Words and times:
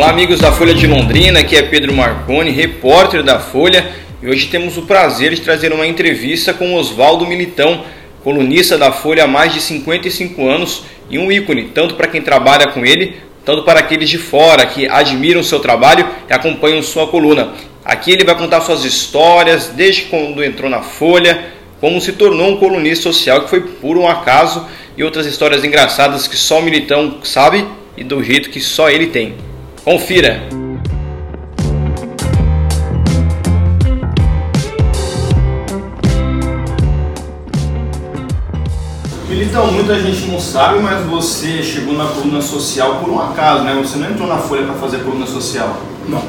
Olá, 0.00 0.08
amigos 0.08 0.40
da 0.40 0.50
Folha 0.50 0.72
de 0.72 0.86
Londrina, 0.86 1.40
aqui 1.40 1.54
é 1.54 1.62
Pedro 1.62 1.92
Marconi, 1.92 2.50
repórter 2.50 3.22
da 3.22 3.38
Folha, 3.38 3.86
e 4.22 4.28
hoje 4.30 4.46
temos 4.46 4.78
o 4.78 4.86
prazer 4.86 5.34
de 5.34 5.42
trazer 5.42 5.74
uma 5.74 5.86
entrevista 5.86 6.54
com 6.54 6.74
Oswaldo 6.74 7.26
Militão, 7.26 7.84
colunista 8.24 8.78
da 8.78 8.90
Folha 8.90 9.24
há 9.24 9.26
mais 9.26 9.52
de 9.52 9.60
55 9.60 10.48
anos 10.48 10.84
e 11.10 11.18
um 11.18 11.30
ícone, 11.30 11.64
tanto 11.74 11.96
para 11.96 12.08
quem 12.08 12.22
trabalha 12.22 12.68
com 12.68 12.82
ele, 12.82 13.16
tanto 13.44 13.62
para 13.62 13.80
aqueles 13.80 14.08
de 14.08 14.16
fora 14.16 14.64
que 14.64 14.88
admiram 14.88 15.42
seu 15.42 15.60
trabalho 15.60 16.08
e 16.30 16.32
acompanham 16.32 16.82
sua 16.82 17.06
coluna. 17.06 17.52
Aqui 17.84 18.10
ele 18.10 18.24
vai 18.24 18.38
contar 18.38 18.62
suas 18.62 18.86
histórias, 18.86 19.66
desde 19.68 20.04
quando 20.04 20.42
entrou 20.42 20.70
na 20.70 20.80
Folha, 20.80 21.44
como 21.78 22.00
se 22.00 22.12
tornou 22.12 22.52
um 22.52 22.56
colunista 22.56 23.02
social 23.02 23.42
que 23.42 23.50
foi 23.50 23.60
por 23.60 23.98
um 23.98 24.08
acaso 24.08 24.66
e 24.96 25.04
outras 25.04 25.26
histórias 25.26 25.62
engraçadas 25.62 26.26
que 26.26 26.38
só 26.38 26.58
o 26.58 26.62
Militão 26.62 27.18
sabe 27.22 27.66
e 27.98 28.02
do 28.02 28.24
jeito 28.24 28.48
que 28.48 28.62
só 28.62 28.88
ele 28.88 29.08
tem. 29.08 29.49
Confira! 29.84 30.42
Militão, 39.26 39.72
muita 39.72 39.98
gente 39.98 40.26
não 40.26 40.38
sabe, 40.38 40.80
mas 40.80 41.06
você 41.06 41.62
chegou 41.62 41.94
na 41.94 42.04
coluna 42.08 42.42
social 42.42 42.96
por 42.96 43.08
um 43.08 43.18
acaso, 43.18 43.64
né? 43.64 43.74
Você 43.82 43.96
não 43.96 44.10
entrou 44.10 44.28
na 44.28 44.36
Folha 44.36 44.64
para 44.64 44.74
fazer 44.74 44.98
coluna 44.98 45.26
social. 45.26 45.80
Não. 46.06 46.22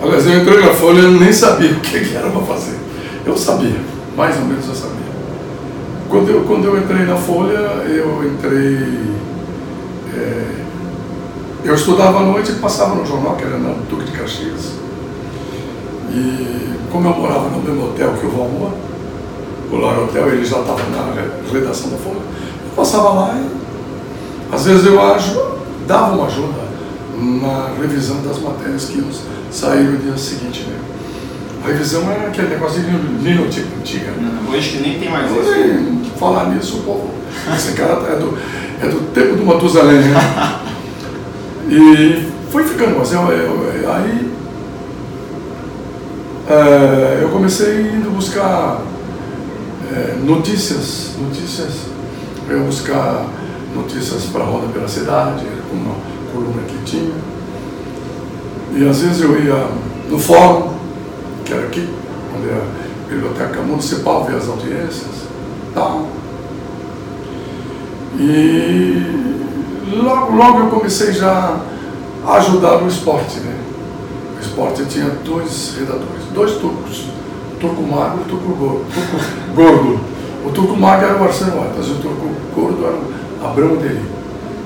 Aliás, 0.00 0.24
eu 0.24 0.40
entrei 0.40 0.60
na 0.60 0.72
Folha 0.74 1.00
e 1.00 1.18
nem 1.18 1.32
sabia 1.32 1.72
o 1.74 1.80
que 1.80 2.14
era 2.14 2.30
para 2.30 2.42
fazer. 2.42 2.78
Eu 3.26 3.36
sabia, 3.36 3.80
mais 4.16 4.36
ou 4.36 4.44
menos 4.44 4.68
eu 4.68 4.74
sabia. 4.76 4.96
Quando 6.08 6.30
eu, 6.30 6.44
quando 6.44 6.66
eu 6.66 6.78
entrei 6.78 7.04
na 7.04 7.16
Folha, 7.16 7.58
eu 7.88 8.32
entrei. 8.32 8.78
É, 10.14 10.67
eu 11.64 11.74
estudava 11.74 12.18
à 12.18 12.22
noite 12.22 12.52
e 12.52 12.54
passava 12.56 12.94
no 12.94 13.06
jornal, 13.06 13.36
que 13.36 13.44
era 13.44 13.58
na 13.58 13.74
Duque 13.90 14.04
de 14.04 14.12
Caxias. 14.12 14.72
E 16.10 16.74
como 16.90 17.08
eu 17.08 17.14
morava 17.14 17.48
no 17.48 17.62
mesmo 17.62 17.86
hotel 17.86 18.14
que 18.14 18.26
o 18.26 18.30
Valmor, 18.30 18.70
o 19.70 19.76
Lar 19.76 19.98
Hotel, 20.00 20.28
ele 20.28 20.44
já 20.44 20.60
estava 20.60 20.82
na 20.84 21.52
redação 21.52 21.90
da 21.90 21.96
Folha, 21.98 22.16
eu 22.16 22.76
passava 22.76 23.10
lá 23.10 23.34
e 23.34 24.54
às 24.54 24.64
vezes 24.64 24.86
eu 24.86 25.00
acho, 25.02 25.38
dava 25.86 26.14
uma 26.14 26.26
ajuda 26.26 26.68
na 27.18 27.70
revisão 27.80 28.22
das 28.22 28.38
matérias 28.38 28.86
que 28.86 28.98
iam 28.98 29.08
sair 29.50 29.84
no 29.84 29.98
dia 29.98 30.16
seguinte. 30.16 30.62
Né? 30.62 30.78
A 31.64 31.68
revisão 31.68 32.10
era 32.10 32.28
aquele 32.28 32.48
negócio 32.48 32.80
de 32.80 32.90
linotipo 32.90 33.78
antiga. 33.78 34.12
Hoje 34.50 34.70
que 34.70 34.78
nem 34.78 34.98
tem 34.98 35.10
mais 35.10 35.30
isso. 35.30 36.12
Falar 36.18 36.46
nisso, 36.46 36.78
o 36.78 36.82
povo. 36.82 37.10
Esse 37.54 37.72
cara 37.72 37.92
é 38.10 38.16
do, 38.16 38.38
é 38.82 38.88
do 38.88 39.12
tempo 39.12 39.36
do 39.36 39.44
Matusalém, 39.44 39.98
né? 39.98 40.14
E 41.68 42.32
foi 42.50 42.64
ficando 42.64 43.00
assim, 43.00 43.14
eu, 43.14 43.30
eu, 43.30 43.92
aí 43.92 44.32
é, 46.48 47.18
eu 47.22 47.28
comecei 47.28 47.82
indo 47.82 48.10
buscar 48.10 48.80
é, 49.92 50.16
notícias, 50.24 51.10
notícias, 51.20 51.74
eu 52.48 52.60
ia 52.60 52.64
buscar 52.64 53.26
notícias 53.74 54.24
para 54.32 54.44
a 54.44 54.46
roda 54.46 54.68
pela 54.68 54.88
cidade, 54.88 55.44
uma 55.70 55.94
coluna 56.32 56.62
que 56.62 56.78
tinha. 56.84 57.12
E 58.74 58.88
às 58.88 59.02
vezes 59.02 59.20
eu 59.20 59.38
ia 59.38 59.66
no 60.08 60.18
fórum, 60.18 60.72
que 61.44 61.52
era 61.52 61.66
aqui, 61.66 61.86
onde 62.34 62.48
é 62.48 62.54
a 62.54 63.10
biblioteca 63.10 63.60
municipal, 63.60 64.24
ver 64.24 64.36
as 64.36 64.48
audiências, 64.48 65.28
tal. 65.74 66.06
E 68.18 69.27
logo, 69.96 70.36
logo 70.36 70.58
eu 70.60 70.66
comecei 70.68 71.12
já 71.12 71.58
a 72.24 72.32
ajudar 72.34 72.78
no 72.78 72.88
esporte. 72.88 73.38
Né? 73.40 73.56
O 74.36 74.40
esporte 74.40 74.84
tinha 74.86 75.10
dois 75.24 75.74
redatores, 75.78 76.24
dois 76.34 76.52
turcos, 76.52 77.06
o 77.52 77.56
turco 77.60 77.82
magro 77.82 78.20
e 78.20 78.22
o 78.22 78.24
turco 78.24 78.54
gordo. 78.54 78.84
gordo. 79.54 80.00
O 80.46 80.50
turco 80.50 80.76
magro 80.76 81.06
era 81.06 81.20
o 81.20 81.24
Arsênio 81.24 81.60
Atas, 81.60 81.88
o 81.88 81.94
turco 81.96 82.28
gordo 82.54 82.84
era 82.84 82.94
o 82.94 83.46
Abrão 83.46 83.76
dele. 83.76 84.04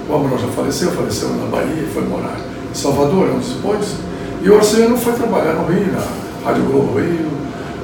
O 0.09 0.15
Abrão 0.15 0.39
já 0.39 0.49
faleceu, 0.49 0.93
faleceu 0.93 1.31
na 1.31 1.47
Bahia, 1.47 1.89
foi 1.93 2.05
morar 2.05 2.37
em 2.71 2.75
Salvador, 2.75 3.29
anos 3.29 3.49
depois. 3.49 3.97
E 4.43 4.51
o 4.51 4.57
Arsênio 4.57 4.97
foi 4.97 5.13
trabalhar 5.15 5.55
no 5.55 5.73
Rio, 5.73 5.93
na 5.93 6.05
Rádio 6.45 6.65
Globo 6.65 6.99
Rio, 6.99 7.31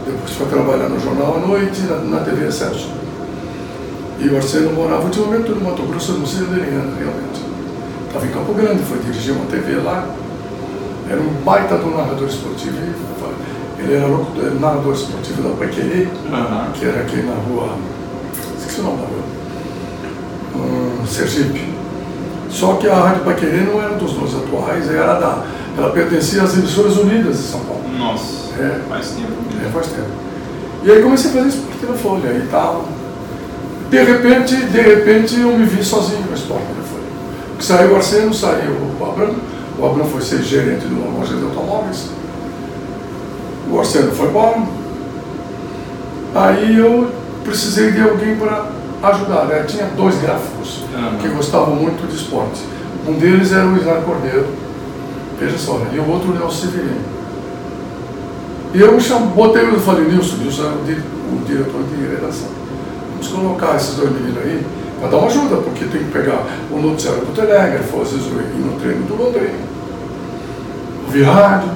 depois 0.04 0.32
foi 0.32 0.46
trabalhar 0.46 0.88
no 0.88 1.00
Jornal 1.00 1.36
à 1.36 1.46
Noite, 1.46 1.80
na, 1.82 1.96
na 1.96 2.20
TV 2.20 2.48
Excelsior. 2.48 2.90
E 4.20 4.28
o 4.28 4.36
Arsênio 4.36 4.72
morava 4.72 5.04
ultimamente 5.04 5.50
no 5.50 5.60
Mato 5.60 5.82
Grosso, 5.82 6.12
no 6.12 6.26
Ciro 6.26 6.46
Deliana, 6.46 6.92
realmente. 6.98 7.40
Estava 8.08 8.26
em 8.26 8.30
Campo 8.30 8.52
Grande, 8.52 8.82
foi 8.82 8.98
dirigir 8.98 9.32
uma 9.32 9.46
TV 9.46 9.76
lá. 9.76 10.08
Era 11.08 11.20
um 11.20 11.32
baita 11.44 11.78
do 11.78 11.90
narrador 11.90 12.26
esportivo. 12.26 12.76
Ele 13.78 13.94
era 13.94 14.08
narrador 14.58 14.92
esportivo 14.92 15.42
da 15.42 15.50
Paquerê, 15.50 16.08
uhum. 16.08 16.72
que 16.74 16.84
era 16.84 17.00
aqui 17.00 17.22
na 17.22 17.34
rua. 17.34 17.76
Esqueci 18.58 18.80
o 18.80 18.82
nome 18.82 18.98
da 18.98 19.06
rua. 19.06 19.22
Um, 20.56 21.06
Sergipe. 21.06 21.72
Só 22.50 22.74
que 22.74 22.88
a 22.88 22.94
Rádio 22.94 23.24
Paquerê 23.24 23.60
não 23.60 23.80
era 23.80 23.94
dos 23.94 24.14
dois 24.14 24.34
atuais, 24.34 24.90
era 24.90 25.14
da. 25.14 25.44
Ela 25.76 25.90
pertencia 25.90 26.42
às 26.42 26.54
emissoras 26.54 26.96
unidas 26.96 27.36
de 27.36 27.42
São 27.44 27.60
Paulo. 27.60 27.82
Nossa, 27.96 28.52
é, 28.60 28.80
faz 28.88 29.10
tempo. 29.10 29.32
É, 29.64 29.70
faz 29.70 29.86
tempo. 29.86 30.10
E 30.82 30.90
aí 30.90 31.02
comecei 31.02 31.30
a 31.30 31.34
fazer 31.34 31.48
esporte 31.48 31.86
na 31.86 31.94
Folha 31.94 32.32
e 32.32 32.48
tal. 32.50 32.84
De 33.90 34.02
repente, 34.02 34.54
de 34.54 34.80
repente 34.80 35.40
eu 35.40 35.56
me 35.56 35.64
vi 35.64 35.82
sozinho 35.82 36.22
no 36.28 36.34
esporte 36.34 36.66
na 36.76 36.82
Folha. 36.82 37.04
Saiu 37.58 37.92
o 37.92 37.96
Arsênio, 37.96 38.34
saiu 38.34 38.72
o 39.00 39.04
Abrão. 39.04 39.34
O 39.78 39.86
Abrão 39.86 40.04
foi 40.04 40.20
ser 40.20 40.42
gerente 40.42 40.86
de 40.86 40.94
uma 40.94 41.18
loja 41.18 41.34
de 41.34 41.44
automóveis. 41.44 42.08
O 43.70 43.78
Arsênio 43.78 44.12
foi 44.12 44.28
embora. 44.28 44.62
Aí 46.34 46.78
eu 46.78 47.10
precisei 47.44 47.92
de 47.92 48.02
alguém 48.02 48.36
para 48.36 48.66
ajudar. 49.02 49.46
Né? 49.46 49.64
Tinha 49.66 49.86
dois 49.96 50.20
gráficos 50.20 50.82
uhum. 50.92 51.18
que 51.18 51.28
gostavam 51.28 51.74
muito 51.74 52.06
de 52.06 52.14
esporte. 52.14 52.60
Um 53.06 53.14
deles 53.14 53.52
era 53.52 53.66
o 53.66 53.76
Isar 53.76 54.02
Cordeiro, 54.02 54.46
veja 55.40 55.56
só, 55.56 55.80
e 55.92 55.98
o 55.98 56.10
outro 56.10 56.30
o 56.30 56.34
Nelson 56.34 56.66
Severino. 56.66 57.00
E 58.74 58.80
eu 58.80 59.00
chamo, 59.00 59.28
botei, 59.28 59.62
eu 59.62 59.80
falei, 59.80 60.04
Nilson, 60.04 60.36
Nilson 60.36 60.62
era 60.62 60.72
o, 60.72 61.36
o 61.36 61.44
diretor 61.46 61.82
de 61.84 62.06
redação. 62.06 62.57
Vamos 63.18 63.28
colocar 63.32 63.74
esses 63.74 63.96
dois 63.96 64.12
meninos 64.12 64.38
aí 64.38 64.64
para 65.00 65.08
dar 65.08 65.16
uma 65.16 65.26
ajuda, 65.26 65.56
porque 65.56 65.84
tem 65.86 66.04
que 66.04 66.12
pegar 66.12 66.46
o 66.70 66.78
noticiário 66.80 67.22
do 67.22 67.34
telégrafo, 67.34 68.00
às 68.00 68.12
vezes 68.12 68.26
ir 68.26 68.60
no 68.60 68.78
treino 68.78 69.04
do 69.06 69.16
Londrina, 69.16 69.58
ouvir 71.04 71.22
rádio. 71.24 71.70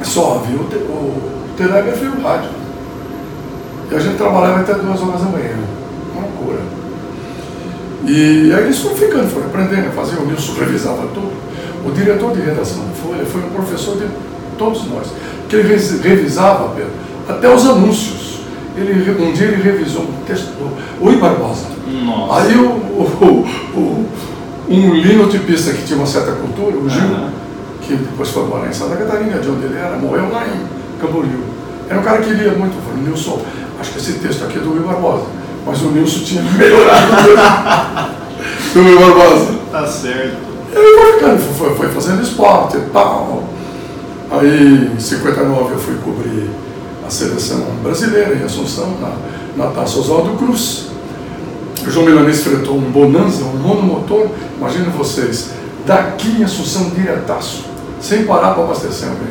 É 0.00 0.04
só 0.04 0.34
ouvir 0.34 0.54
o, 0.54 0.64
te, 0.64 0.76
o 0.76 1.32
e 1.58 2.06
o 2.06 2.22
rádio. 2.22 2.50
E 3.90 3.94
a 3.94 3.98
gente 3.98 4.16
trabalhava 4.16 4.60
até 4.60 4.74
duas 4.74 5.00
horas 5.00 5.20
da 5.20 5.28
manhã. 5.28 5.56
Uma 6.12 6.26
loucura. 6.26 6.60
E 8.04 8.52
aí 8.52 8.64
eles 8.64 8.78
foram 8.80 8.96
ficando, 8.96 9.30
foram 9.30 9.46
aprendendo 9.46 9.92
fazer, 9.92 10.18
o 10.18 10.26
Nilson 10.26 10.52
revisava 10.60 11.06
tudo. 11.14 11.32
O 11.86 11.90
diretor 11.90 12.32
de 12.32 12.42
redação 12.42 12.84
da 12.84 12.94
Folha 12.94 13.24
foi 13.24 13.40
um 13.42 13.50
professor 13.50 13.96
de 13.96 14.08
todos 14.58 14.86
nós, 14.88 15.08
que 15.48 15.56
ele 15.56 15.68
revisava, 15.68 16.68
Pedro, 16.74 16.90
até 17.28 17.54
os 17.54 17.66
anúncios 17.66 18.33
ele, 18.76 19.10
um 19.10 19.32
dia 19.32 19.46
ele 19.46 19.62
revisou 19.62 20.02
um 20.02 20.24
texto 20.26 20.46
do 20.46 21.04
Oi 21.04 21.16
Barbosa. 21.16 21.66
Nossa. 22.04 22.42
Aí 22.42 22.56
o, 22.56 22.70
o, 22.70 23.46
o, 23.74 24.06
um 24.68 24.94
linotipista 24.94 25.72
que 25.72 25.84
tinha 25.84 25.96
uma 25.96 26.06
certa 26.06 26.32
cultura, 26.32 26.76
o 26.76 26.88
Gil, 26.88 27.04
uhum. 27.04 27.28
que 27.82 27.94
depois 27.94 28.30
foi 28.30 28.46
morar 28.46 28.68
em 28.68 28.72
Santa 28.72 28.96
Catarina, 28.96 29.38
de 29.38 29.48
onde 29.48 29.66
ele 29.66 29.78
era, 29.78 29.96
morreu 29.96 30.30
lá 30.30 30.44
em 30.46 31.00
Camboriú. 31.00 31.44
Era 31.88 32.00
um 32.00 32.02
cara 32.02 32.22
que 32.22 32.32
lia 32.32 32.52
muito, 32.52 32.74
falou, 32.84 33.02
Nilson, 33.02 33.42
acho 33.78 33.92
que 33.92 33.98
esse 33.98 34.14
texto 34.14 34.44
aqui 34.44 34.58
é 34.58 34.60
do 34.60 34.70
Rui 34.70 34.80
Barbosa. 34.80 35.26
Mas 35.66 35.80
o 35.82 35.90
Nilson 35.90 36.20
tinha 36.24 36.42
melhorado 36.58 37.06
do 38.74 38.82
Rui 38.82 38.98
Barbosa. 38.98 39.54
Tá 39.70 39.86
certo. 39.86 40.36
Ele 40.72 41.00
foi 41.00 41.12
ficando, 41.12 41.38
foi, 41.38 41.74
foi 41.74 41.88
fazendo 41.90 42.22
esporte 42.22 42.78
e 42.78 42.80
tal. 42.92 43.44
Aí 44.30 44.90
em 44.96 44.98
59 44.98 45.74
eu 45.74 45.78
fui 45.78 45.94
cobrir 46.02 46.50
a 47.06 47.10
seleção 47.10 47.60
brasileira 47.82 48.34
em 48.34 48.42
Assunção, 48.42 48.96
na, 49.00 49.64
na 49.64 49.70
Taça 49.70 49.98
Oswaldo 49.98 50.36
Cruz. 50.36 50.86
O 51.86 51.90
João 51.90 52.06
Milanês 52.06 52.42
fretou 52.42 52.76
um 52.76 52.90
Bonanza, 52.90 53.44
um 53.44 53.58
monomotor, 53.58 54.28
imaginem 54.56 54.90
vocês, 54.90 55.50
daqui 55.86 56.40
em 56.40 56.44
Assunção 56.44 56.90
diretaço, 56.90 57.64
sem 58.00 58.24
parar 58.24 58.54
para 58.54 58.64
abastecer 58.64 59.08
alguém. 59.08 59.28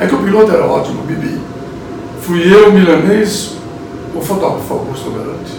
É 0.00 0.06
que 0.06 0.14
o 0.14 0.22
piloto 0.22 0.52
era 0.52 0.64
ótimo, 0.64 1.02
Bibi. 1.02 1.40
Fui 2.22 2.54
eu, 2.54 2.72
Milanês, 2.72 3.54
o 4.14 4.20
fotógrafo 4.20 4.74
Augusto 4.74 5.10
Galante. 5.10 5.58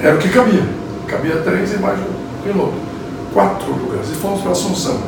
Era 0.00 0.16
o 0.16 0.18
que 0.18 0.28
cabia. 0.30 0.66
Cabia 1.06 1.36
três 1.42 1.74
e 1.74 1.78
mais 1.78 1.98
o 2.00 2.42
piloto. 2.42 2.74
Quatro 3.32 3.70
lugares. 3.70 4.10
E 4.10 4.14
fomos 4.14 4.40
para 4.40 4.50
Assunção. 4.50 4.98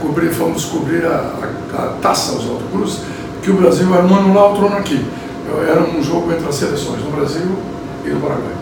Cobrir, 0.00 0.30
fomos 0.30 0.64
cobrir 0.66 1.06
a, 1.06 1.32
a, 1.72 1.82
a 1.82 1.86
taça 2.02 2.32
Oswaldo 2.32 2.64
Cruz 2.72 2.98
que 3.44 3.50
o 3.50 3.54
Brasil 3.54 3.94
era 3.94 4.02
um 4.02 4.14
ano 4.14 4.34
lá, 4.34 4.46
outro 4.46 4.66
ano 4.66 4.78
aqui. 4.78 5.04
Era 5.68 5.82
um 5.82 6.02
jogo 6.02 6.32
entre 6.32 6.48
as 6.48 6.54
seleções 6.54 7.02
do 7.02 7.14
Brasil 7.14 7.46
e 8.04 8.08
do 8.08 8.20
Paraguai. 8.20 8.54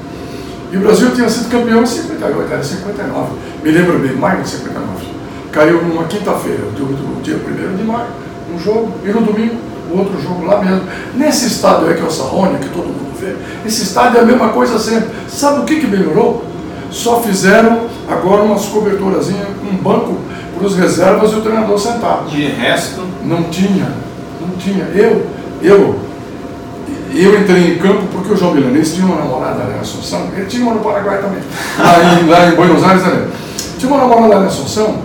E 0.73 0.77
o 0.77 0.81
Brasil 0.81 1.15
tinha 1.15 1.29
sido 1.29 1.51
campeão 1.51 1.83
em 1.83 1.87
58, 1.87 2.53
era 2.53 2.63
59. 2.63 3.31
Me 3.63 3.71
lembro 3.71 3.99
bem, 4.01 4.17
mais 4.17 4.43
de 4.43 4.49
59. 4.49 5.07
caiu 5.53 5.83
numa 5.83 6.05
quinta-feira, 6.05 6.63
do, 6.77 6.85
do 6.87 7.23
dia 7.23 7.37
1 7.37 7.77
de 7.77 7.85
maio, 7.85 8.09
um 8.53 8.59
jogo, 8.59 8.93
e 9.05 9.09
no 9.09 9.21
domingo, 9.21 9.55
o 9.93 9.99
outro 9.99 10.21
jogo 10.21 10.45
lá 10.45 10.61
mesmo. 10.61 10.83
Nesse 11.15 11.47
estádio 11.47 11.89
aí 11.89 11.95
que 11.95 12.01
é 12.01 12.05
o 12.05 12.11
Sarrone, 12.11 12.59
que 12.59 12.69
todo 12.71 12.87
mundo 12.87 13.13
vê, 13.21 13.37
esse 13.65 13.83
estádio 13.83 14.19
é 14.19 14.23
a 14.23 14.25
mesma 14.25 14.49
coisa 14.49 14.79
sempre. 14.79 15.11
Sabe 15.29 15.61
o 15.61 15.65
que, 15.65 15.79
que 15.79 15.87
melhorou? 15.87 16.45
Só 16.91 17.21
fizeram 17.21 17.87
agora 18.09 18.43
umas 18.43 18.65
coberturazinhas, 18.65 19.47
um 19.63 19.77
banco 19.77 20.17
para 20.57 20.67
os 20.67 20.77
reservas 20.77 21.33
e 21.33 21.37
o 21.37 21.41
treinador 21.41 21.79
sentado. 21.79 22.29
De 22.29 22.47
resto? 22.47 23.03
Não 23.25 23.45
tinha, 23.45 23.93
não 24.47 24.57
tinha. 24.57 24.85
Eu, 24.95 25.27
eu, 25.63 25.99
eu 27.15 27.41
entrei 27.41 27.75
em 27.75 27.79
campo 27.79 28.03
porque 28.13 28.33
o 28.33 28.37
João 28.37 28.55
Milanês 28.55 28.95
tinha 28.95 29.07
uma 29.07 29.17
namorada 29.17 29.63
ali 29.63 29.75
em 29.77 29.81
Assunção, 29.81 30.29
ele 30.35 30.47
tinha 30.47 30.65
uma 30.65 30.75
no 30.75 30.81
Paraguai 30.81 31.19
também, 31.19 31.43
lá 31.79 32.21
em, 32.21 32.27
lá 32.27 32.49
em 32.49 32.55
Buenos 32.57 32.83
Aires 32.85 33.03
também. 33.03 33.27
Tinha 33.79 33.93
uma 33.93 34.03
namorada 34.03 34.37
ali 34.37 34.45
em 34.45 34.49
Assunção, 34.49 34.97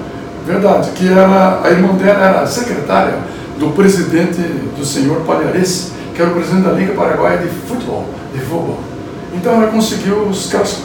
verdade, 0.45 0.91
que 0.91 1.07
era, 1.07 1.59
a 1.63 1.69
irmã 1.69 1.93
dela 1.93 2.23
era 2.23 2.47
secretária 2.47 3.15
do 3.59 3.69
presidente 3.71 4.41
do 4.77 4.85
senhor 4.85 5.21
Palhares, 5.21 5.91
que 6.15 6.21
era 6.21 6.31
o 6.31 6.33
presidente 6.33 6.63
da 6.63 6.71
Liga 6.71 6.93
Paraguaia 6.93 7.37
de 7.39 7.49
Futebol, 7.49 8.05
de 8.33 8.39
futebol. 8.39 8.79
Então 9.33 9.53
ela 9.53 9.67
conseguiu 9.67 10.23
os 10.23 10.49
caras. 10.49 10.77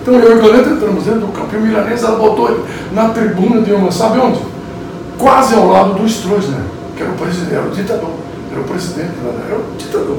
Então 0.00 0.14
eu 0.14 0.36
e 0.36 0.38
o 0.38 0.42
Galeta 0.42 0.70
entramos 0.70 1.04
dentro 1.04 1.20
do 1.20 1.28
campo 1.28 1.54
e 1.54 1.58
o 1.58 1.60
Milanês 1.60 2.02
ela 2.02 2.18
botou 2.18 2.50
ele 2.50 2.62
na 2.92 3.08
tribuna 3.08 3.62
de 3.62 3.72
uma, 3.72 3.90
sabe 3.90 4.18
onde? 4.18 4.40
Quase 5.18 5.54
ao 5.54 5.68
lado 5.68 5.94
do 5.94 6.06
Stroessner, 6.06 6.60
que 6.96 7.02
era 7.02 7.10
o 7.10 7.54
era 7.54 7.66
o 7.66 7.70
ditador, 7.70 8.10
era 8.50 8.60
o 8.60 8.64
presidente, 8.64 9.10
era 9.48 9.58
o 9.58 9.76
ditador 9.76 10.18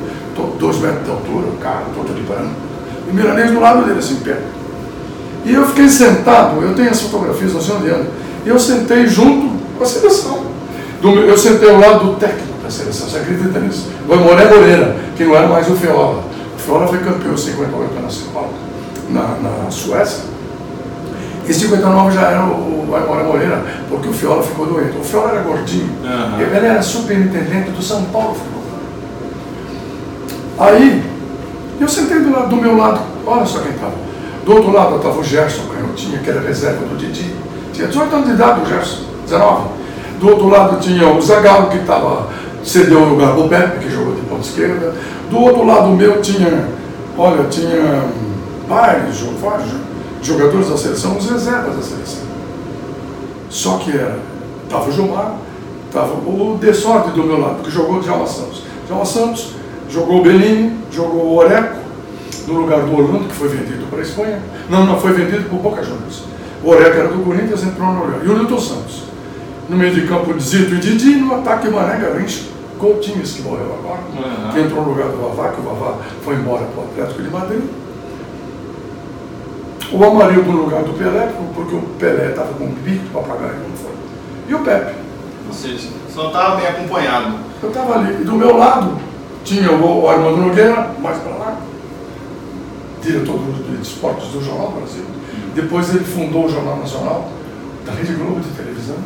dois 0.60 0.78
metros 0.80 1.06
de 1.06 1.12
altura, 1.12 1.48
o 1.48 1.58
cara 1.58 1.86
todo 1.94 2.14
de 2.14 2.22
branco. 2.24 2.56
E 3.08 3.12
o 3.12 3.14
milanês 3.14 3.52
do 3.52 3.60
lado 3.60 3.86
dele, 3.86 4.00
assim, 4.00 4.16
perto. 4.16 4.44
E 5.46 5.54
eu 5.54 5.66
fiquei 5.68 5.88
sentado, 5.88 6.62
eu 6.62 6.74
tenho 6.74 6.90
as 6.90 7.02
fotografias, 7.02 7.52
sei 7.64 7.76
onde 7.76 7.90
anda, 7.90 8.08
e 8.46 8.50
eu 8.50 8.60
sentei 8.60 9.06
junto 9.08 9.56
com 9.78 9.84
a 9.84 9.88
seleção. 9.88 10.46
Eu 11.04 11.38
sentei 11.38 11.70
ao 11.70 11.80
lado 11.80 12.06
do 12.06 12.14
técnico 12.16 12.64
da 12.64 12.70
seleção, 12.70 13.08
você 13.08 13.18
acredita 13.18 13.60
nisso? 13.60 13.90
O 14.10 14.16
Moré 14.16 14.46
Moreira, 14.46 14.96
que 15.16 15.24
não 15.24 15.36
era 15.36 15.48
mais 15.48 15.70
o 15.70 15.76
Feola. 15.76 16.24
O 16.56 16.60
Feola 16.60 16.88
foi 16.88 16.98
campeão 17.00 17.34
em 17.34 17.38
58 17.38 18.02
nacional 18.02 18.50
na, 19.10 19.38
na 19.38 19.70
Suécia. 19.70 20.35
Em 21.48 21.54
59 21.54 22.16
já 22.16 22.22
era 22.22 22.44
o, 22.44 22.88
o 22.90 23.26
Moreira, 23.28 23.64
porque 23.90 24.10
o 24.10 24.14
Fiola 24.14 24.42
ficou 24.42 24.66
doente. 24.66 24.98
O 24.98 25.04
Fiola 25.04 25.32
era 25.32 25.42
gordinho. 25.42 25.90
Uhum. 26.04 26.40
Ele 26.40 26.66
era 26.66 26.82
superintendente 26.82 27.70
do 27.72 27.82
São 27.82 28.04
Paulo 28.06 28.34
Futebol 28.34 28.56
Aí, 30.58 31.04
eu 31.80 31.88
sentei 31.88 32.20
do, 32.20 32.32
lado, 32.32 32.50
do 32.50 32.56
meu 32.56 32.78
lado, 32.78 33.02
olha 33.26 33.46
só 33.46 33.60
quem 33.60 33.72
estava. 33.72 33.94
Do 34.46 34.54
outro 34.54 34.72
lado 34.72 34.96
estava 34.96 35.20
o 35.20 35.24
Gerson 35.24 35.64
Canhotinha, 35.68 36.20
que 36.20 36.30
era 36.30 36.40
reserva 36.40 36.86
do 36.86 36.96
Didi. 36.98 37.36
Tinha 37.74 37.88
18 37.88 38.16
anos 38.16 38.28
de 38.28 38.34
idade 38.34 38.62
o 38.62 38.66
Gerson, 38.66 39.04
19. 39.26 39.68
Do 40.20 40.30
outro 40.30 40.48
lado 40.48 40.80
tinha 40.80 41.08
o 41.10 41.22
Zagallo, 41.22 41.70
que 41.70 41.78
estava, 41.78 42.30
cedeu 42.64 43.02
o 43.02 43.10
lugar 43.10 43.38
o 43.38 43.50
Pepe, 43.50 43.80
que 43.80 43.92
jogou 43.92 44.16
de 44.16 44.22
ponta 44.22 44.42
esquerda. 44.42 44.96
Do 45.30 45.40
outro 45.40 45.66
lado 45.66 45.90
meu 45.90 46.22
tinha, 46.22 46.68
olha, 47.18 47.44
tinha 47.50 48.06
vários, 48.68 49.20
vários 49.42 49.72
jogadores 50.28 50.70
da 50.70 50.78
seleção, 50.78 51.18
os 51.18 51.30
reservas 51.30 51.76
da 51.76 51.82
seleção. 51.82 52.24
Só 53.50 53.78
que 53.78 53.92
era, 53.92 54.20
estava 54.64 54.90
o 54.90 54.92
Gilmar, 54.92 55.36
estava 55.88 56.14
o 56.14 56.58
De 56.60 56.74
Sorte 56.74 57.12
do 57.12 57.24
meu 57.24 57.40
lado, 57.40 57.64
que 57.64 57.72
jogou 57.72 58.00
de 58.00 58.08
Jalma 58.08 58.28
Santos. 58.28 58.64
Jalma 58.88 59.06
Santos 59.06 59.56
Jogou 59.90 60.20
o 60.20 60.24
Bellini, 60.24 60.76
jogou 60.92 61.22
o 61.22 61.38
Oreco, 61.38 61.78
no 62.48 62.54
lugar 62.62 62.82
do 62.82 62.98
Orlando, 62.98 63.28
que 63.28 63.36
foi 63.36 63.48
vendido 63.50 63.86
para 63.90 64.00
a 64.00 64.02
Espanha. 64.02 64.42
Não, 64.70 64.86
não, 64.86 65.00
foi 65.00 65.14
vendido 65.14 65.50
por 65.50 65.60
Boca 65.60 65.84
Juniors. 65.84 66.24
O 66.64 66.70
Oreco 66.70 66.98
era 66.98 67.08
do 67.08 67.24
Corinthians, 67.24 67.64
entrou 67.64 67.94
no 67.94 68.06
lugar. 68.06 68.20
E 68.24 68.28
o 68.28 68.38
Nilton 68.38 68.60
Santos. 68.60 69.04
No 69.70 69.78
meio 69.78 69.94
de 69.94 70.08
campo, 70.08 70.38
Zito 70.40 70.76
e 70.76 70.80
Didi, 70.80 71.16
no 71.16 71.36
ataque 71.36 71.70
Mané 71.70 71.98
Garrincha, 71.98 72.44
Coutinhos, 72.78 73.34
que 73.34 73.42
morreu 73.42 73.78
agora, 73.80 74.02
uhum. 74.12 74.52
que 74.52 74.60
entrou 74.60 74.84
no 74.84 74.90
lugar 74.90 75.08
do 75.08 75.18
Vavá, 75.18 75.50
que 75.50 75.62
o 75.62 75.64
Vavá 75.64 75.98
foi 76.24 76.36
embora 76.36 76.66
para 76.66 76.84
o 76.84 76.88
Atlético 76.88 77.24
de 77.24 77.30
Madrid. 77.30 77.64
O 79.96 80.04
Amarildo 80.04 80.52
no 80.52 80.64
lugar 80.64 80.84
do 80.84 80.92
Pelé, 80.92 81.32
porque 81.56 81.74
o 81.74 81.82
Pelé 81.98 82.32
estava 82.32 82.52
com 82.54 82.66
um 82.66 82.74
bico 82.74 83.06
para 83.14 83.22
pagar 83.22 83.54
e. 83.54 84.52
E 84.52 84.54
o 84.54 84.60
Pepe. 84.60 84.94
Ou 85.48 85.54
seja, 85.54 85.88
só 86.14 86.28
estava 86.28 86.58
bem 86.58 86.68
acompanhado. 86.68 87.38
Eu 87.64 87.70
estava 87.70 87.96
ali. 87.96 88.22
E 88.22 88.26
do 88.26 88.34
meu 88.34 88.58
lado, 88.58 88.98
tinha 89.46 89.72
o, 89.72 90.04
o 90.04 90.10
Armando 90.10 90.36
Nogueira, 90.38 90.92
mais 91.02 91.18
para 91.20 91.32
lá, 91.38 91.58
diretor 93.02 93.40
de 93.40 93.82
esportes 93.82 94.28
do 94.28 94.44
Jornal 94.44 94.74
Brasil. 94.74 95.06
Depois 95.56 95.96
ele 95.96 96.04
fundou 96.04 96.46
o 96.46 96.50
Jornal 96.50 96.76
Nacional, 96.78 97.30
da 97.86 97.94
Rede 97.94 98.16
Globo 98.16 98.42
de 98.42 98.50
televisão. 98.50 98.98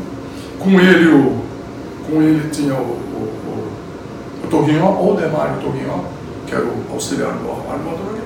Com 0.57 0.80
ele, 0.80 1.07
o, 1.07 1.38
com 2.09 2.19
ele 2.21 2.50
tinha 2.50 2.74
o, 2.74 2.77
o, 2.77 3.30
o, 3.45 4.45
o 4.45 4.47
Toguinho, 4.50 4.86
ou 4.86 5.15
Demário 5.15 5.62
Toguinho, 5.62 6.03
que 6.47 6.56
era 6.56 6.65
o 6.65 6.83
auxiliar 6.91 7.31
do 7.33 7.51
Armando 7.71 8.03
Nogueira. 8.03 8.19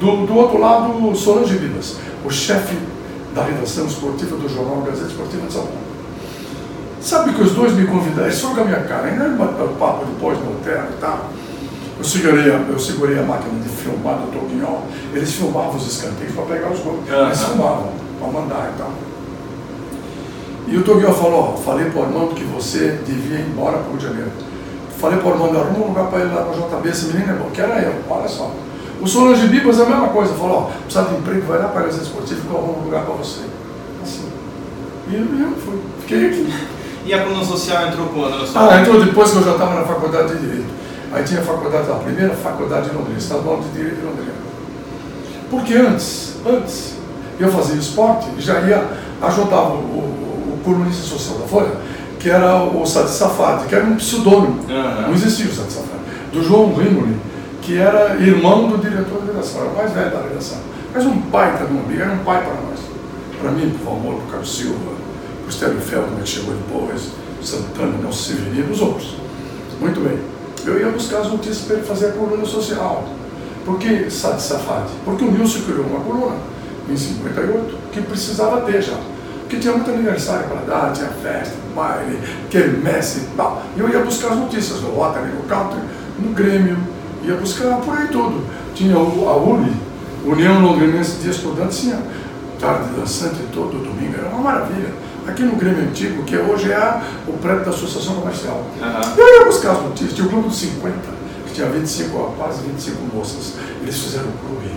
Do, 0.00 0.26
do 0.26 0.36
outro 0.36 0.58
lado, 0.58 1.08
o 1.08 1.14
Solange 1.14 1.56
Vivas, 1.56 1.96
o 2.24 2.30
chefe 2.30 2.76
da 3.34 3.42
redação 3.42 3.86
esportiva 3.86 4.36
do 4.36 4.48
jornal 4.48 4.82
Gazeta 4.82 5.08
Esportiva 5.08 5.46
de 5.46 5.52
São 5.52 5.62
Paulo. 5.62 5.86
Sabe 7.00 7.34
que 7.34 7.42
os 7.42 7.52
dois 7.52 7.72
me 7.72 7.86
convidaram, 7.86 8.24
eles 8.24 8.40
foram 8.40 8.56
com 8.56 8.60
a 8.62 8.64
minha 8.64 8.80
cara, 8.80 9.06
ainda 9.06 9.28
bateram 9.28 9.74
papo 9.74 10.06
depois 10.06 10.38
no 10.38 10.52
hotel 10.52 10.84
e 10.90 11.00
tal. 11.00 11.30
Eu 11.98 12.04
segurei, 12.04 12.50
a, 12.50 12.56
eu 12.68 12.78
segurei 12.78 13.18
a 13.18 13.22
máquina 13.22 13.60
de 13.62 13.68
filmar 13.68 14.18
do 14.18 14.32
Toguinhol, 14.32 14.82
eles 15.14 15.32
filmavam 15.32 15.76
os 15.76 15.86
escanteios 15.86 16.34
para 16.34 16.44
pegar 16.44 16.70
os 16.70 16.80
gols. 16.80 17.08
Uhum. 17.08 17.26
Eles 17.26 17.42
filmavam, 17.42 17.92
para 18.18 18.28
mandar 18.28 18.72
e 18.74 18.78
tal. 18.78 18.90
E 20.66 20.76
o 20.76 20.82
Toguinhol 20.82 21.14
falou, 21.14 21.56
falei 21.58 21.90
para 21.90 22.00
o 22.00 22.04
Armando 22.04 22.34
que 22.34 22.44
você 22.44 22.98
devia 23.06 23.38
ir 23.38 23.48
embora 23.48 23.78
para 23.78 23.86
o 23.86 23.90
Rio 23.90 23.98
de 23.98 24.04
Janeiro. 24.04 24.32
Falei 24.98 25.18
para 25.18 25.28
o 25.28 25.32
Armando, 25.32 25.58
arruma 25.58 25.84
um 25.84 25.88
lugar 25.88 26.06
para 26.08 26.20
ele 26.20 26.34
lá 26.34 26.42
no 26.42 26.52
JB, 26.52 26.88
esse 26.88 27.06
menino 27.06 27.32
é 27.32 27.36
bom, 27.36 27.50
que 27.50 27.60
era 27.60 27.80
eu, 27.80 27.94
olha 28.10 28.28
só. 28.28 28.50
O 29.00 29.06
Solange 29.06 29.46
Bibas 29.48 29.78
é 29.78 29.82
a 29.82 29.86
mesma 29.86 30.08
coisa, 30.08 30.34
falou, 30.34 30.70
ó, 30.70 30.82
precisa 30.82 31.04
de 31.04 31.16
emprego, 31.16 31.46
vai 31.46 31.58
lá 31.58 31.68
para 31.68 31.82
a 31.82 31.84
Gazeta 31.84 32.04
Esportiva 32.04 32.40
que 32.40 32.50
eu 32.50 32.56
arrumo 32.56 32.80
um 32.80 32.84
lugar 32.84 33.04
para 33.04 33.14
você. 33.14 33.40
Assim. 34.02 34.28
E 35.08 35.14
eu 35.14 35.56
fui, 35.56 35.80
fiquei 36.00 36.26
aqui. 36.28 36.52
E 37.04 37.14
a 37.14 37.22
coluna 37.22 37.44
social 37.44 37.86
entrou 37.86 38.08
quando? 38.08 38.44
Ah, 38.56 38.80
entrou 38.80 39.04
depois 39.04 39.30
que 39.30 39.36
eu 39.36 39.44
já 39.44 39.52
estava 39.52 39.74
na 39.74 39.84
faculdade 39.86 40.34
de 40.34 40.40
Direito. 40.40 40.66
Aí 41.12 41.22
tinha 41.22 41.40
a 41.40 41.44
faculdade, 41.44 41.90
a 41.90 41.94
primeira 41.94 42.34
faculdade 42.34 42.90
de 42.90 42.96
Londrina, 42.96 43.18
Estadual 43.18 43.60
de 43.60 43.68
Direito 43.68 43.96
de 44.00 44.06
Londrina. 44.06 44.32
Porque 45.48 45.74
antes, 45.74 46.34
antes, 46.44 46.94
eu 47.38 47.50
fazia 47.50 47.76
esporte 47.76 48.26
e 48.36 48.40
já 48.40 48.60
ia, 48.60 48.84
ajudava 49.22 49.74
o, 49.74 49.76
o, 49.76 50.54
o 50.54 50.60
colunista 50.64 51.02
social 51.02 51.38
da 51.38 51.46
Folha, 51.46 51.72
que 52.18 52.28
era 52.28 52.62
o 52.64 52.84
Sadi 52.84 53.10
Safadi, 53.10 53.66
que 53.66 53.74
era 53.74 53.84
um 53.84 53.94
pseudônimo, 53.96 54.60
uhum. 54.68 55.02
não 55.02 55.12
existia 55.12 55.46
o 55.46 55.54
Sadi 55.54 55.72
Safadi, 55.72 56.00
do 56.32 56.42
João 56.42 56.74
Rimoli, 56.74 57.16
que 57.66 57.76
era 57.76 58.16
irmão 58.16 58.68
do 58.68 58.78
diretor 58.78 59.20
da 59.20 59.32
redação, 59.32 59.62
era 59.62 59.70
o 59.70 59.76
mais 59.76 59.92
velho 59.92 60.10
da 60.10 60.22
redação. 60.22 60.58
Mas 60.94 61.04
um 61.04 61.20
pai 61.22 61.56
para 61.56 61.66
amigo, 61.66 62.00
era 62.00 62.12
um 62.12 62.24
pai 62.24 62.42
para 62.42 62.54
nós. 62.54 62.80
Para 63.40 63.50
mim, 63.50 63.74
o 63.74 63.84
Valmor, 63.84 64.14
para 64.14 64.24
o 64.24 64.30
Carlos 64.30 64.56
Silva, 64.56 64.78
para 65.42 65.48
o 65.48 65.52
Stélio 65.52 65.80
Feldman, 65.80 66.22
que 66.22 66.28
chegou 66.28 66.54
depois, 66.54 67.10
Santana, 67.42 67.98
Nelson 67.98 68.34
Severino, 68.34 68.72
os 68.72 68.80
outros. 68.80 69.16
Muito 69.80 70.00
bem 70.00 70.36
eu 70.66 70.80
ia 70.80 70.88
buscar 70.88 71.20
as 71.20 71.28
notícias 71.28 71.60
para 71.60 71.76
ele 71.76 71.86
fazer 71.86 72.06
a 72.06 72.12
coluna 72.12 72.44
social. 72.44 73.04
Por 73.64 73.78
que 73.78 74.10
Sadi 74.10 74.42
Safadi? 74.42 74.90
Porque 75.04 75.24
o 75.24 75.30
Nilson 75.30 75.60
criou 75.62 75.86
uma 75.86 76.00
coluna 76.00 76.36
em 76.88 76.96
58 76.96 77.78
que 77.92 78.00
precisava 78.00 78.60
ter 78.62 78.82
já. 78.82 78.96
Porque 79.40 79.58
tinha 79.58 79.72
muito 79.72 79.90
aniversário 79.90 80.48
para 80.48 80.60
dar, 80.62 80.92
tinha 80.92 81.08
festa, 81.08 81.54
baile, 81.74 82.18
quermesse 82.50 83.20
e 83.20 83.36
tal. 83.36 83.62
E 83.76 83.80
eu 83.80 83.88
ia 83.88 84.00
buscar 84.00 84.32
as 84.32 84.38
notícias 84.38 84.80
no 84.80 84.90
Rotary, 84.90 85.30
no 85.30 85.42
Country, 85.44 85.80
no 86.18 86.30
Grêmio, 86.30 86.78
ia 87.26 87.34
buscar 87.36 87.76
por 87.80 87.96
aí 87.96 88.08
tudo. 88.08 88.44
Tinha 88.74 88.94
a 88.94 89.36
ULI, 89.36 89.72
União 90.24 90.60
Londrinense 90.60 91.16
de 91.16 91.30
Estudantes, 91.30 91.80
tinha 91.80 92.00
tarde 92.60 92.88
dançante 92.98 93.36
todo 93.52 93.82
domingo, 93.82 94.14
era 94.18 94.28
uma 94.28 94.40
maravilha 94.40 94.90
aqui 95.26 95.42
no 95.42 95.56
Grêmio 95.56 95.82
Antigo, 95.82 96.22
que 96.22 96.36
hoje 96.36 96.70
é 96.70 96.76
a, 96.76 97.02
o 97.26 97.32
prédio 97.34 97.64
da 97.64 97.70
Associação 97.70 98.14
Comercial. 98.16 98.64
Uhum. 98.80 99.14
Eu 99.16 99.40
ia 99.40 99.44
buscar 99.44 99.72
as 99.72 99.82
notícias, 99.82 100.14
tinha 100.14 100.26
o 100.26 100.30
Clube 100.30 100.48
dos 100.48 100.58
50, 100.58 100.94
que 101.46 101.54
tinha 101.54 101.68
25, 101.68 102.34
quase 102.36 102.62
25 102.62 103.16
moças. 103.16 103.54
Eles 103.82 103.98
fizeram 103.98 104.26
um 104.28 104.46
clube 104.46 104.70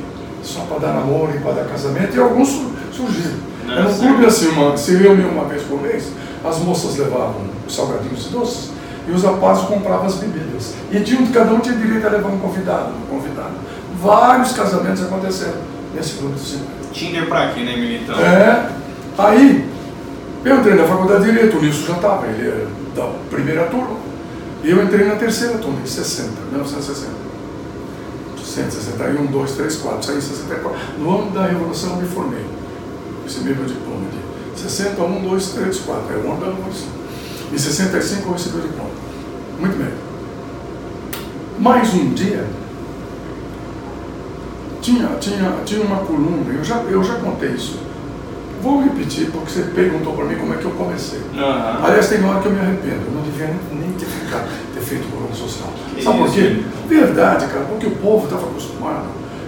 só 0.43 0.61
para 0.61 0.79
dar 0.79 0.93
namoro 0.93 1.35
e 1.35 1.39
para 1.39 1.51
dar 1.53 1.65
casamento, 1.65 2.15
e 2.15 2.19
alguns 2.19 2.49
surgiram. 2.91 3.49
Era 3.69 3.87
um 3.87 3.97
clube 3.97 4.25
assim, 4.25 4.47
uma, 4.49 4.75
se 4.75 4.95
reuniam 4.95 5.29
uma 5.29 5.45
vez 5.45 5.61
por 5.63 5.79
mês, 5.81 6.11
as 6.43 6.57
moças 6.59 6.97
levavam 6.97 7.41
salgadinhos 7.67 8.25
e 8.25 8.29
doces, 8.29 8.71
e 9.07 9.11
os 9.11 9.23
rapazes 9.23 9.63
compravam 9.65 10.05
as 10.05 10.15
bebidas. 10.15 10.73
E 10.91 10.99
tinha, 10.99 11.25
cada 11.31 11.53
um 11.53 11.59
tinha 11.59 11.75
direito 11.75 12.05
a 12.05 12.09
levar 12.09 12.29
um 12.29 12.39
convidado, 12.39 12.91
um 12.91 13.15
convidado. 13.15 13.53
Vários 14.01 14.51
casamentos 14.51 15.03
aconteceram 15.03 15.61
nesse 15.93 16.15
clube 16.15 16.35
dos 16.35 16.47
50. 16.47 16.69
Tinder 16.93 17.27
para 17.27 17.49
quê, 17.53 17.61
né, 17.61 17.75
militão? 17.75 18.19
É. 18.19 18.69
Aí, 19.17 19.69
eu 20.43 20.59
entrei 20.59 20.75
na 20.75 20.85
faculdade 20.85 21.25
de 21.25 21.31
Direito, 21.31 21.57
o 21.57 21.61
Nilson 21.61 21.85
já 21.85 21.95
estava, 21.95 22.27
ele 22.27 22.47
era 22.47 22.67
da 22.95 23.13
primeira 23.29 23.65
turma. 23.65 23.97
E 24.63 24.71
eu 24.71 24.83
entrei 24.83 25.05
na 25.05 25.15
terceira 25.15 25.57
turma, 25.57 25.79
em 25.81 25.87
60, 25.87 26.29
1960. 26.51 27.29
161, 28.43 29.27
2, 29.27 29.51
3, 29.51 29.75
4, 29.75 30.03
saí 30.03 30.17
em 30.17 30.21
64. 30.21 30.79
No 30.97 31.19
ano 31.19 31.31
da 31.31 31.45
Revolução 31.45 31.91
eu 31.91 31.97
me 31.97 32.07
formei. 32.07 32.45
Recebi 33.23 33.53
meu 33.53 33.65
diploma 33.65 34.01
de 34.55 34.59
60, 34.59 35.01
1, 35.01 35.29
2, 35.29 35.47
3, 35.49 35.77
4. 35.79 36.13
É 36.13 36.17
o 36.17 36.31
ano 36.31 36.39
da 36.39 36.45
Revolução. 36.47 36.87
Em 37.53 37.57
65 37.57 38.27
eu 38.27 38.33
recebi 38.33 38.57
o 38.57 38.61
diploma. 38.61 38.88
Muito 39.59 39.77
bem. 39.77 39.91
Mais 41.59 41.93
um 41.93 42.13
dia, 42.13 42.45
tinha, 44.81 45.07
tinha, 45.19 45.51
tinha 45.65 45.81
uma 45.81 45.97
coluna, 45.97 46.53
eu 46.53 46.63
já, 46.63 46.77
eu 46.77 47.03
já 47.03 47.15
contei 47.15 47.49
isso. 47.49 47.77
Vou 48.61 48.81
repetir, 48.81 49.29
porque 49.31 49.51
você 49.51 49.63
perguntou 49.63 50.13
para 50.13 50.25
mim 50.25 50.35
como 50.35 50.53
é 50.53 50.57
que 50.57 50.65
eu 50.65 50.71
comecei. 50.71 51.19
Uhum. 51.19 51.85
Aliás, 51.85 52.07
tem 52.07 52.23
hora 52.23 52.39
que 52.39 52.47
eu 52.47 52.53
me 52.53 52.59
arrependo. 52.59 53.05
Eu 53.05 53.11
não 53.13 53.21
devia 53.21 53.47
nem 53.73 53.91
ter, 53.93 54.05
ficado, 54.05 54.49
ter 54.73 54.81
feito 54.81 55.11
coluna 55.11 55.35
social. 55.35 55.69
Que 55.95 56.03
Sabe 56.03 56.17
por 56.17 56.31
quê? 56.31 56.63
Verdade, 56.87 57.47
cara, 57.47 57.65
porque 57.65 57.87
o 57.87 57.91
povo 57.97 58.25
estava 58.25 58.47
acostumado 58.47 59.07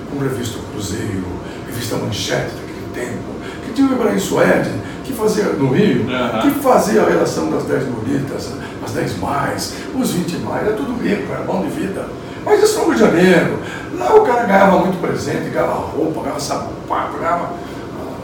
com 0.09 0.19
revista 0.19 0.59
Cruzeiro, 0.71 1.23
revista 1.67 1.95
Manchete 1.95 2.51
daquele 2.51 2.87
tempo, 2.93 3.23
que 3.65 3.73
tinha 3.73 3.87
o 3.87 3.93
Ibrahim 3.93 4.19
Suede, 4.19 4.71
que 5.11 5.17
fazia 5.17 5.43
no 5.45 5.71
Rio, 5.71 6.03
uhum. 6.03 6.41
que 6.41 6.59
fazia 6.61 7.01
a 7.01 7.09
relação 7.09 7.49
das 7.49 7.63
10 7.63 7.83
bonitas, 7.85 8.49
as 8.83 8.91
10 8.91 9.19
mais, 9.19 9.73
os 9.93 10.11
20 10.11 10.37
mais, 10.39 10.67
é 10.67 10.71
tudo 10.71 11.01
rico, 11.01 11.31
era 11.31 11.43
bom 11.43 11.61
de 11.61 11.69
vida. 11.69 12.05
Mas 12.45 12.63
isso 12.63 12.79
no 12.79 12.85
Rio 12.85 12.93
de 12.95 12.99
Janeiro. 12.99 13.59
Lá 13.97 14.15
o 14.15 14.21
cara 14.21 14.43
ganhava 14.45 14.79
muito 14.79 14.99
presente, 14.99 15.49
ganhava 15.49 15.73
roupa, 15.73 16.21
ganhava 16.21 16.39
sapato, 16.39 17.17
ganhava. 17.19 17.51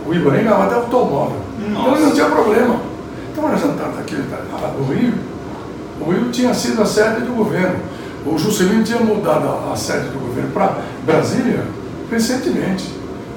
O 0.08 0.14
Ibrahim 0.14 0.44
ganhava 0.44 0.66
até 0.66 0.76
automóvel. 0.76 1.38
Nossa. 1.70 1.90
Então 1.90 2.00
não 2.00 2.12
tinha 2.12 2.26
problema. 2.26 2.80
Então 3.32 3.48
era 3.48 3.58
jantar 3.58 3.90
daquele 3.90 4.24
do 4.24 4.94
Rio. 4.94 5.14
O 6.00 6.12
Rio 6.12 6.32
tinha 6.32 6.54
sido 6.54 6.82
a 6.82 6.86
sede 6.86 7.22
do 7.22 7.36
governo. 7.36 7.76
O 8.26 8.38
Juscelino 8.38 8.84
tinha 8.84 9.00
mudado 9.00 9.48
a, 9.48 9.74
a 9.74 9.76
sede 9.76 10.10
do 10.10 10.20
governo 10.20 10.52
para 10.52 10.78
Brasília 11.06 11.64
recentemente, 12.10 12.90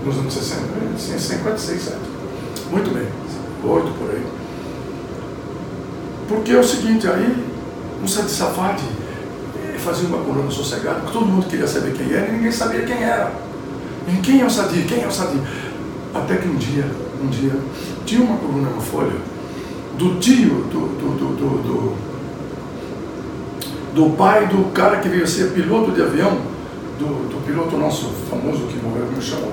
nos 0.04 0.16
anos 0.16 0.33
60, 0.33 0.62
56, 0.97 1.83
7. 1.83 1.97
Muito 2.71 2.95
bem, 2.95 3.07
8 3.64 3.90
por 3.99 4.11
aí. 4.11 4.26
Porque 6.29 6.52
é 6.52 6.59
o 6.59 6.64
seguinte, 6.64 7.09
aí 7.09 7.45
o 8.02 8.09
Sadi 8.09 8.31
Safadi 8.31 8.85
fazia 9.79 10.09
uma 10.09 10.19
coluna 10.19 10.50
sossegada, 10.50 11.00
porque 11.00 11.12
todo 11.12 11.26
mundo 11.26 11.47
queria 11.49 11.67
saber 11.67 11.93
quem 11.93 12.12
era 12.12 12.29
e 12.29 12.33
ninguém 12.33 12.52
sabia 12.52 12.83
quem 12.83 13.02
era. 13.02 13.33
E 14.07 14.17
quem 14.21 14.40
é 14.40 14.45
o 14.45 14.50
Sadi? 14.50 14.83
Quem 14.83 15.02
é 15.02 15.07
o 15.07 15.11
Sadi? 15.11 15.40
Até 16.14 16.37
que 16.37 16.49
um 16.49 16.57
dia, 16.57 16.85
um 17.23 17.29
dia, 17.29 17.52
tinha 18.05 18.23
uma 18.23 18.37
coluna 18.37 18.71
na 18.71 18.81
Folha 18.81 19.17
do 19.97 20.19
tio 20.19 20.64
do, 20.71 20.81
do, 20.99 21.14
do, 21.19 21.37
do, 21.62 21.97
do 23.95 24.17
pai 24.17 24.47
do 24.47 24.73
cara 24.73 24.99
que 24.99 25.09
veio 25.09 25.26
ser 25.26 25.52
piloto 25.52 25.93
de 25.93 26.02
avião, 26.02 26.38
do, 26.99 27.29
do 27.29 27.47
piloto 27.47 27.76
nosso 27.76 28.07
famoso 28.31 28.67
que 28.67 28.76
morreu, 28.79 29.07
como 29.07 29.21
chama? 29.21 29.49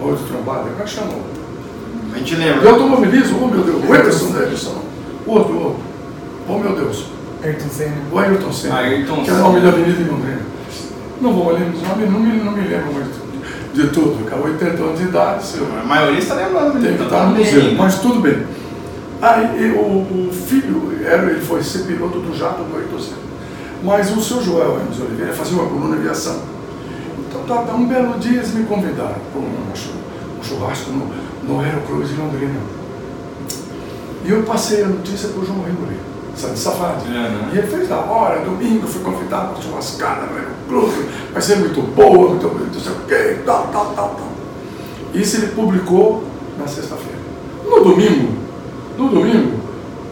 O 0.00 0.08
outro 0.08 0.24
trombado, 0.26 0.70
como 0.70 0.80
é 0.80 0.84
que 0.84 0.90
chamou? 0.90 1.33
A 2.14 2.18
gente 2.18 2.36
lembra. 2.36 2.60
Do 2.60 2.68
automobilismo, 2.68 3.38
oh 3.42 3.48
meu 3.48 3.64
Deus, 3.64 3.84
o 3.84 3.94
Ederson 3.94 4.32
Davidson. 4.32 4.82
O 5.26 5.30
outro, 5.32 5.56
outro. 5.56 5.80
Oh 6.48 6.58
meu 6.58 6.74
Deus. 6.76 7.06
Ayrton 7.42 7.68
Senna. 7.68 7.96
O 8.12 8.18
Ayrton 8.18 8.52
Senna. 8.52 8.76
Ayrton 8.76 9.24
que 9.24 9.30
é 9.30 9.32
o 9.32 9.38
nome 9.38 9.60
da 9.60 9.68
avenida 9.68 10.00
em 10.00 10.06
Londrina. 10.06 10.40
Não 11.20 11.32
vou 11.32 11.52
lembrar 11.52 11.74
os 11.74 11.82
nomes, 11.82 12.10
não 12.10 12.20
me, 12.20 12.44
não 12.44 12.52
me 12.52 12.68
lembro 12.68 12.92
muito 12.92 13.24
de 13.74 13.88
tudo. 13.88 14.24
Cara, 14.24 14.42
80 14.42 14.82
anos 14.82 14.98
de 14.98 15.04
idade. 15.04 15.44
Seu, 15.44 15.66
a 15.66 15.84
maioria 15.84 16.18
está 16.18 16.34
lembrando. 16.34 16.80
Tem 16.80 16.96
que 16.96 17.02
estar 17.02 17.26
no 17.26 17.36
museu, 17.36 17.74
mas 17.76 17.98
tudo 17.98 18.20
bem. 18.20 18.46
Aí 19.20 19.72
o, 19.72 20.28
o, 20.28 20.30
filho, 20.32 20.98
era, 21.04 21.30
ele 21.30 21.40
foi 21.40 21.62
ser 21.62 21.80
piloto 21.80 22.20
do 22.20 22.36
jato 22.36 22.62
do 22.62 22.76
Ayrton 22.76 22.98
Senna. 22.98 23.24
Mas 23.82 24.16
o 24.16 24.20
seu 24.20 24.42
Joel 24.42 24.78
Hermes 24.78 25.00
Oliveira 25.00 25.32
fazia 25.32 25.58
uma 25.58 25.68
coluna 25.68 25.96
de 25.96 26.02
aviação. 26.02 26.40
Então, 27.28 27.42
tá, 27.42 27.62
tá, 27.62 27.74
um 27.74 27.86
belo 27.86 28.18
dia 28.18 28.38
eles 28.38 28.54
me 28.54 28.64
convidaram 28.64 29.16
para 29.32 29.40
um, 29.40 30.03
churrasco 30.44 30.90
no, 30.90 31.10
no 31.42 31.60
Aerocruz 31.60 32.10
em 32.10 32.16
Londrina. 32.16 32.60
E 34.24 34.30
eu 34.30 34.42
passei 34.42 34.82
a 34.82 34.86
notícia 34.86 35.28
para 35.28 35.40
o 35.40 35.44
João 35.44 35.62
Rimuri, 35.62 35.96
sabe, 36.36 36.58
Safadi. 36.58 37.06
É, 37.08 37.10
né? 37.10 37.50
E 37.52 37.58
ele 37.58 37.66
fez 37.66 37.88
na 37.88 37.96
hora, 37.96 38.40
domingo, 38.40 38.86
fui 38.86 39.02
convidado 39.02 39.54
para 39.54 39.62
churrascada 39.62 40.26
no 40.26 40.36
Aerocruz, 40.36 41.06
vai 41.32 41.42
ser 41.42 41.56
muito 41.56 41.82
boa, 41.94 42.30
muito, 42.30 42.48
muito 42.48 42.74
não 42.74 42.80
sei 42.80 42.92
o 42.92 43.06
quê, 43.06 43.42
tal, 43.44 43.68
tal, 43.68 43.86
tal, 43.94 44.08
tal. 44.14 44.28
Isso 45.14 45.36
ele 45.36 45.48
publicou 45.48 46.24
na 46.58 46.66
sexta-feira. 46.66 47.18
No 47.68 47.84
domingo, 47.84 48.32
no 48.98 49.08
domingo, 49.08 49.60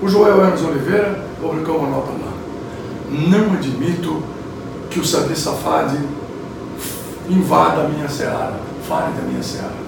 o 0.03 0.09
Joel 0.09 0.45
Hermes 0.45 0.63
Oliveira 0.63 1.25
publicou 1.41 1.79
uma 1.79 1.89
nota 1.89 2.11
lá. 2.13 2.33
Não 3.11 3.53
admito 3.55 4.23
que 4.91 5.01
o 5.01 5.05
Sadi 5.05 5.39
Safadi 5.39 5.99
invada 7.29 7.83
a 7.83 7.89
minha 7.89 8.09
seara, 8.09 8.61
fale 8.87 9.13
da 9.13 9.23
minha 9.23 9.43
seara. 9.43 9.82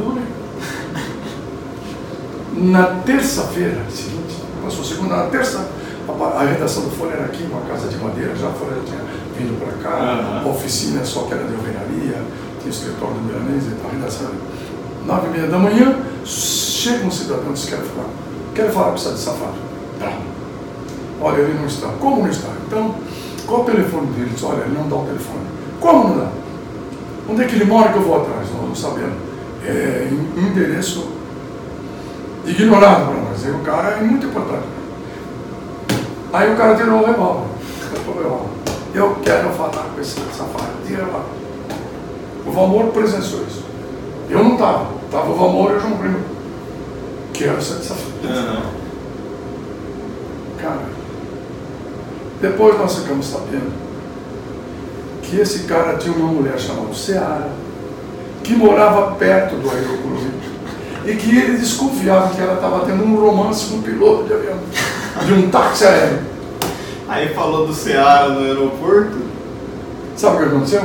Cara, 0.00 0.08
isso 0.08 0.08
não 0.08 0.18
é 0.18 0.40
na 2.60 3.00
terça-feira 3.06 3.80
seguinte, 3.88 4.36
passou 4.62 4.84
segunda, 4.84 5.16
na 5.16 5.26
terça, 5.26 5.66
a, 6.08 6.12
a, 6.12 6.44
redação 6.44 6.82
do 6.84 6.90
Folha 6.90 7.12
era 7.12 7.24
aqui, 7.24 7.44
uma 7.44 7.62
casa 7.62 7.88
de 7.88 7.96
madeira, 7.96 8.34
já 8.36 8.48
a 8.48 8.52
Folha 8.52 8.76
já 8.76 8.82
tinha 8.82 9.00
vindo 9.38 9.58
para 9.58 9.72
cá, 9.82 10.42
uhum. 10.44 10.50
oficina 10.50 11.04
só 11.04 11.22
que 11.22 11.34
era 11.34 11.44
de 11.44 11.54
alvenaria, 11.54 12.22
tinha 12.58 12.66
o 12.66 12.68
escritório 12.68 13.14
do 13.14 13.20
Milanês 13.22 13.64
e 13.66 13.70
tal, 13.80 13.90
a 13.90 13.94
redação 13.94 14.26
era 14.26 14.36
nove 15.06 15.28
e 15.28 15.30
meia 15.30 15.46
da 15.46 15.58
manhã, 15.58 15.96
chega 16.24 17.06
um 17.06 17.10
cidadão 17.10 17.50
e 17.50 17.52
diz, 17.54 17.64
quero 17.66 17.82
falar, 17.82 18.08
quero 18.54 18.72
falar 18.72 18.88
com 18.88 18.94
essa 18.94 19.12
de 19.12 19.18
safado. 19.18 19.70
Tá. 19.98 20.12
Olha, 21.22 21.40
ele 21.42 21.54
não 21.54 21.66
está. 21.66 21.88
Como 22.00 22.22
não 22.22 22.30
está? 22.30 22.48
Então, 22.66 22.94
qual 23.46 23.62
o 23.62 23.64
telefone 23.64 24.06
dele? 24.08 24.30
Diz, 24.34 24.42
olha, 24.42 24.62
ele 24.62 24.74
não 24.74 24.88
dá 24.88 24.96
o 24.96 25.04
telefone. 25.04 25.44
Como 25.80 26.08
não 26.08 26.18
dá? 26.18 26.28
Onde 27.28 27.42
é 27.42 27.46
que 27.46 27.56
ele 27.56 27.64
mora 27.66 27.92
que 27.92 27.98
eu 27.98 28.02
vou 28.02 28.22
atrás? 28.22 28.48
Nós 28.54 28.68
não 28.68 28.74
sabemos. 28.74 29.29
É 29.64 30.08
endereço 30.36 31.08
ignorado 32.44 33.06
para 33.06 33.20
nós. 33.20 33.44
E 33.44 33.50
o 33.50 33.58
cara 33.60 33.90
é 33.90 34.00
muito 34.00 34.26
importante. 34.26 34.66
Aí 36.32 36.52
o 36.52 36.56
cara 36.56 36.76
tirou 36.76 37.02
o 37.02 37.06
revólver. 37.06 37.50
Eu 38.94 39.16
quero 39.22 39.50
falar 39.50 39.86
com 39.94 40.00
esse 40.00 40.14
safado. 40.36 40.70
Tira 40.86 41.06
lá. 41.06 41.24
O 42.46 42.50
Valmor 42.50 42.86
presenciou 42.88 43.42
isso. 43.42 43.64
Eu 44.28 44.42
não 44.42 44.54
estava. 44.54 44.86
Estava 45.04 45.30
o 45.30 45.34
Valmor 45.34 45.72
e 45.72 45.74
o 45.74 45.80
João 45.80 45.96
Primo. 45.96 46.20
Que 47.32 47.44
era 47.44 47.58
essa 47.58 47.82
safado. 47.82 48.10
Cara, 50.60 50.80
depois 52.40 52.78
nós 52.78 52.98
ficamos 52.98 53.26
sabendo 53.26 53.72
que 55.22 55.36
esse 55.38 55.60
cara 55.60 55.96
tinha 55.96 56.14
uma 56.14 56.32
mulher 56.32 56.58
chamada 56.58 56.92
Seara, 56.92 57.48
que 58.42 58.54
morava 58.54 59.12
perto 59.12 59.56
do 59.56 59.70
aeroporto 59.70 60.10
e 61.04 61.14
que 61.14 61.36
ele 61.36 61.56
desconfiava 61.56 62.34
que 62.34 62.40
ela 62.40 62.54
estava 62.54 62.84
tendo 62.84 63.04
um 63.04 63.16
romance 63.16 63.66
com 63.66 63.76
um 63.76 63.82
piloto 63.82 64.24
de 64.24 64.32
avião, 64.32 64.58
de 65.24 65.32
um 65.32 65.50
táxi 65.50 65.84
aéreo. 65.84 66.20
Aí 67.08 67.34
falou 67.34 67.66
do 67.66 67.74
Ceará 67.74 68.28
no 68.28 68.40
aeroporto. 68.40 69.18
Sabe 70.16 70.36
o 70.36 70.38
que 70.38 70.44
aconteceu? 70.44 70.82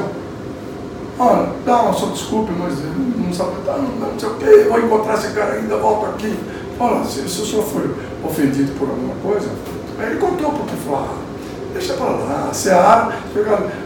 Olha, 1.20 1.50
dá 1.66 1.82
uma 1.82 1.94
só 1.94 2.08
desculpe, 2.08 2.52
mas 2.58 2.74
não 3.18 3.34
sabe, 3.34 3.52
tá, 3.66 3.78
não, 3.78 4.10
não 4.10 4.20
sei 4.20 4.30
o 4.30 4.34
que, 4.36 4.70
vou 4.70 4.80
encontrar 4.80 5.14
esse 5.14 5.30
cara 5.30 5.54
ainda, 5.54 5.78
volto 5.78 6.08
aqui. 6.08 6.38
Olha, 6.80 7.06
se, 7.06 7.28
se 7.30 7.42
o 7.42 7.46
senhor 7.46 7.64
foi 7.64 7.90
ofendido 8.24 8.74
por 8.78 8.90
alguma 8.90 9.16
coisa, 9.24 9.48
aí 9.98 10.12
ele 10.12 10.20
contou 10.20 10.52
porque 10.52 10.76
falou, 10.86 11.06
ah, 11.06 11.18
deixa 11.74 11.94
para 11.94 12.06
lá, 12.06 12.50
Seara, 12.52 13.14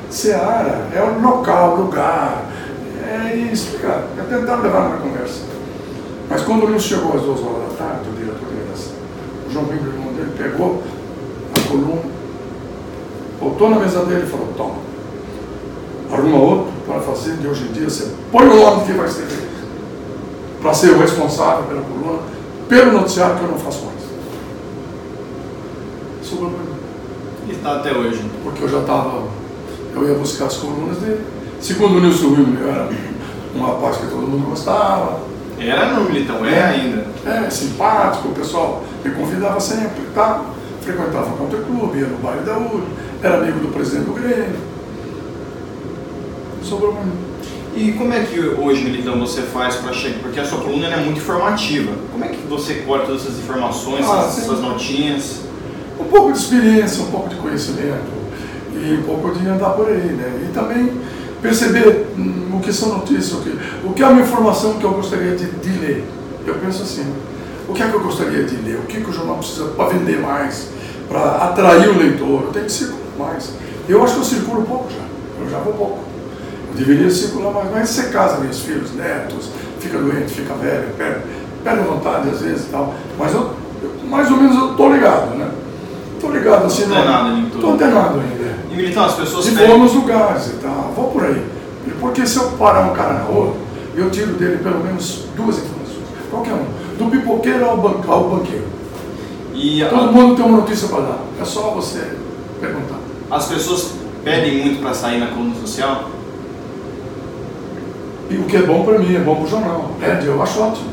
Seara 0.10 0.88
é 0.96 1.04
o 1.04 1.22
local, 1.22 1.76
lugar, 1.76 2.46
é 3.10 3.36
isso, 3.52 3.78
cara, 3.80 4.08
é 4.18 4.22
tentar 4.22 4.58
levar 4.58 4.88
uma 4.88 4.98
conversa. 4.98 5.42
Mas 6.30 6.42
quando 6.44 6.64
o 6.64 6.72
Lúcio 6.72 6.98
chegou 6.98 7.16
às 7.16 7.22
duas 7.22 7.40
horas 7.40 7.70
da 7.70 7.78
tarde, 7.78 8.10
o 8.10 8.14
diretor 8.14 8.48
de 8.48 8.56
redação, 8.56 8.94
o 9.48 9.52
João 9.52 9.66
Bimbo, 9.66 9.88
irmão 9.88 10.14
dele, 10.14 10.32
pegou 10.38 10.84
a 11.56 11.70
coluna, 11.70 12.02
botou 13.40 13.70
na 13.70 13.80
mesa 13.80 14.06
dele 14.06 14.26
e 14.26 14.30
falou, 14.30 14.54
toma, 14.56 14.76
arruma 16.12 16.38
outro 16.38 16.74
para 16.86 17.00
fazer 17.02 17.38
de 17.38 17.48
hoje 17.48 17.64
em 17.64 17.72
dia, 17.72 17.90
você 17.90 18.14
põe 18.32 18.48
o 18.48 18.56
nome 18.56 18.86
que 18.86 18.94
vai 18.94 19.08
ser 19.08 19.50
para 20.62 20.74
ser 20.74 20.92
o 20.92 21.00
responsável 21.00 21.64
pela 21.64 21.82
coluna, 21.82 22.20
pelo 22.68 22.92
noticiário 22.92 23.38
que 23.38 23.44
eu 23.44 23.48
não 23.50 23.58
faço 23.58 23.86
mais. 23.86 24.00
Sobrou 26.22 26.52
para 26.52 26.60
mim. 26.60 26.80
E 27.48 27.52
está 27.54 27.78
até 27.78 27.92
hoje. 27.94 28.24
Porque 28.44 28.64
eu 28.64 28.70
já 28.70 28.80
estava, 28.80 29.24
eu 29.96 30.08
ia 30.08 30.16
buscar 30.16 30.46
as 30.46 30.58
colunas 30.58 30.98
dele. 30.98 31.24
Segundo 31.62 31.98
o 31.98 32.02
Nilson 32.02 32.28
Wilmer, 32.28 32.62
eu 32.62 32.70
era 32.70 32.90
um 33.56 33.62
rapaz 33.62 33.98
que 33.98 34.08
todo 34.08 34.28
mundo 34.28 34.50
gostava, 34.50 35.20
era 35.60 35.94
no 35.94 36.06
Militão, 36.06 36.46
é, 36.46 36.54
é 36.54 36.64
ainda. 36.64 37.10
É, 37.26 37.50
simpático, 37.50 38.30
o 38.30 38.32
pessoal 38.32 38.84
me 39.04 39.12
convidava 39.12 39.60
sempre, 39.60 40.02
tá? 40.16 40.42
frequentava 40.82 41.34
o 41.34 41.38
Country 41.38 41.62
Club, 41.66 41.96
ia 41.96 42.08
no 42.08 42.18
baile 42.18 42.42
da 42.42 42.58
URI, 42.58 42.84
era 43.22 43.38
amigo 43.38 43.60
do 43.60 43.74
presidente 43.74 44.06
do 44.06 44.14
Grêmio. 44.14 44.56
Sobrou 46.64 46.94
muito. 46.94 47.30
E 47.76 47.94
como 47.94 48.14
é 48.14 48.24
que 48.24 48.40
hoje, 48.40 48.84
Militão, 48.84 49.20
você 49.20 49.42
faz 49.44 49.76
para 49.76 49.94
chegar? 49.94 50.20
Porque 50.20 50.40
a 50.40 50.46
sua 50.46 50.60
coluna 50.60 50.88
é 50.88 50.98
muito 50.98 51.18
informativa. 51.18 51.92
Como 52.12 52.26
é 52.26 52.30
que 52.30 52.48
você 52.48 52.76
corta 52.86 53.06
todas 53.06 53.22
essas 53.22 53.38
informações, 53.38 54.06
ah, 54.10 54.26
essas, 54.28 54.44
essas 54.44 54.60
notinhas? 54.60 55.42
Um 56.00 56.06
pouco 56.06 56.32
de 56.32 56.40
experiência, 56.40 57.04
um 57.04 57.12
pouco 57.12 57.30
de 57.30 57.36
conhecimento 57.36 58.20
e 58.74 58.98
um 59.00 59.04
pouco 59.04 59.38
de 59.38 59.48
andar 59.48 59.72
por 59.72 59.88
aí, 59.88 59.98
né? 59.98 60.48
E 60.50 60.54
também 60.54 60.92
perceber 61.42 62.08
hum, 62.18 62.58
o 62.58 62.60
que 62.60 62.72
são 62.72 62.90
notícias, 62.90 63.34
o 63.34 63.42
que, 63.42 63.60
o 63.86 63.94
que 63.94 64.04
é 64.04 64.08
uma 64.08 64.22
informação 64.22 64.74
que 64.74 64.84
eu 64.84 64.92
gostaria 64.92 65.36
de, 65.36 65.46
de 65.46 65.80
ler. 65.80 66.06
eu 66.46 66.56
penso 66.56 66.84
assim, 66.84 67.06
o 67.70 67.74
que 67.74 67.84
é 67.84 67.88
que 67.88 67.94
eu 67.94 68.02
gostaria 68.02 68.44
de 68.44 68.56
ler? 68.58 68.78
O 68.78 68.88
que, 68.88 69.00
que 69.00 69.10
o 69.10 69.14
jornal 69.14 69.38
precisa 69.38 69.66
para 69.66 69.90
vender 69.90 70.20
mais? 70.20 70.70
Para 71.08 71.36
atrair 71.36 71.90
o 71.90 71.98
leitor? 71.98 72.44
Eu 72.46 72.52
tenho 72.52 72.66
que 72.66 72.72
circular 72.72 73.00
mais. 73.20 73.52
Eu 73.88 74.04
acho 74.04 74.16
que 74.16 74.20
eu 74.20 74.26
circulo 74.26 74.64
pouco 74.64 74.90
já. 74.90 75.44
Eu 75.44 75.50
já 75.50 75.60
vou 75.60 75.74
pouco. 75.74 76.00
Eu 76.70 76.78
deveria 76.78 77.10
circular 77.12 77.52
mais. 77.52 77.72
Mas 77.72 77.90
você 77.90 78.10
casa 78.10 78.40
meus 78.40 78.60
filhos, 78.62 78.94
netos, 78.96 79.50
fica 79.80 80.00
doente, 80.00 80.32
fica 80.32 80.54
velho, 80.56 80.88
perde, 80.98 81.22
perde 81.64 81.84
vontade 81.84 82.30
às 82.30 82.42
vezes 82.42 82.66
e 82.66 82.70
tal. 82.70 82.94
Mas 83.18 83.34
eu, 83.34 83.52
eu, 83.84 83.92
mais 84.10 84.30
ou 84.32 84.38
menos 84.38 84.56
eu 84.56 84.74
tô 84.76 84.92
ligado, 84.92 85.36
né? 85.36 85.52
Tô 86.20 86.30
ligado 86.30 86.66
assim. 86.66 86.86
Tudo. 87.52 87.62
Tô 87.62 87.72
antenado 87.72 88.20
ainda. 88.20 88.60
E 88.72 88.76
Militão, 88.76 89.06
as 89.06 89.14
pessoas... 89.14 89.48
E 89.48 89.52
vou 89.52 89.80
nos 89.80 89.94
lugares 89.94 90.48
e 90.48 90.54
tal. 90.62 90.94
Vou 90.96 91.09
por 91.20 91.26
aí. 91.26 91.46
Porque 92.00 92.26
se 92.26 92.38
eu 92.38 92.52
parar 92.52 92.92
um 92.92 92.94
cara 92.94 93.14
na 93.14 93.24
rua, 93.24 93.54
eu 93.96 94.10
tiro 94.10 94.34
dele 94.34 94.58
pelo 94.64 94.80
menos 94.84 95.26
duas 95.36 95.58
informações. 95.58 96.08
Qualquer 96.32 96.54
um. 96.54 96.66
Do 96.98 97.12
pipoqueiro 97.12 97.66
ao, 97.66 97.78
ao 98.08 98.30
banqueiro. 98.30 98.68
E 99.54 99.84
Todo 99.90 100.10
a... 100.10 100.12
mundo 100.12 100.36
tem 100.36 100.46
uma 100.46 100.60
notícia 100.60 100.88
para 100.88 101.02
dar. 101.02 101.20
É 101.40 101.46
só 101.46 101.72
você 101.72 102.18
perguntar. 102.60 103.00
As 103.30 103.48
pessoas 103.48 103.94
pedem 104.24 104.64
muito 104.64 104.82
para 104.82 104.94
sair 104.94 105.20
na 105.20 105.28
coluna 105.28 105.56
social? 105.56 106.10
E 108.30 108.38
o 108.38 108.44
que 108.44 108.58
é 108.58 108.62
bom 108.62 108.84
para 108.86 109.00
mim, 109.00 109.16
é 109.16 109.20
bom 109.20 109.36
para 109.36 109.46
o 109.46 109.50
jornal. 109.50 109.92
Pede, 110.00 110.28
eu 110.28 110.42
acho 110.42 110.62
ótimo. 110.62 110.90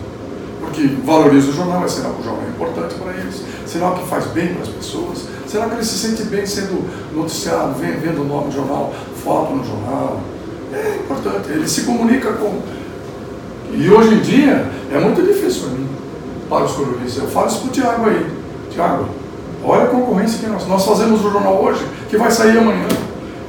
Porque 0.60 0.86
valoriza 1.04 1.50
o 1.50 1.52
jornal, 1.52 1.84
é 1.84 1.88
sinal 1.88 2.12
que 2.14 2.22
o 2.22 2.24
jornal 2.24 2.42
é 2.44 2.48
importante 2.48 2.94
para 2.94 3.12
eles, 3.12 3.42
sinal 3.66 3.94
que 3.94 4.08
faz 4.08 4.26
bem 4.26 4.54
para 4.54 4.62
as 4.62 4.68
pessoas, 4.68 5.26
sinal 5.46 5.68
que 5.68 5.76
ele 5.76 5.84
se 5.84 5.98
sente 5.98 6.24
bem 6.24 6.44
sendo 6.44 6.84
noticiado, 7.14 7.74
vendo 7.74 8.22
o 8.22 8.24
nome 8.24 8.48
do 8.48 8.54
jornal, 8.54 8.92
foto 9.26 9.54
no 9.56 9.64
jornal. 9.64 10.20
É 10.72 11.00
importante, 11.00 11.50
ele 11.50 11.68
se 11.68 11.82
comunica 11.82 12.32
com. 12.34 12.60
E 13.72 13.90
hoje 13.90 14.14
em 14.14 14.20
dia 14.20 14.66
é 14.92 14.98
muito 15.00 15.20
difícil 15.20 15.62
para 15.62 15.70
mim, 15.70 15.88
para 16.48 16.64
os 16.64 16.72
colunistas. 16.72 17.24
Eu 17.24 17.28
falo 17.28 17.48
isso 17.48 17.60
para 17.60 17.68
o 17.68 17.72
Tiago 17.72 18.08
aí. 18.08 18.26
Tiago, 18.70 19.08
olha 19.64 19.84
a 19.84 19.88
concorrência 19.88 20.38
que 20.38 20.46
nós. 20.46 20.66
Nós 20.68 20.84
fazemos 20.84 21.24
o 21.24 21.30
jornal 21.30 21.60
hoje, 21.62 21.84
que 22.08 22.16
vai 22.16 22.30
sair 22.30 22.56
amanhã. 22.56 22.86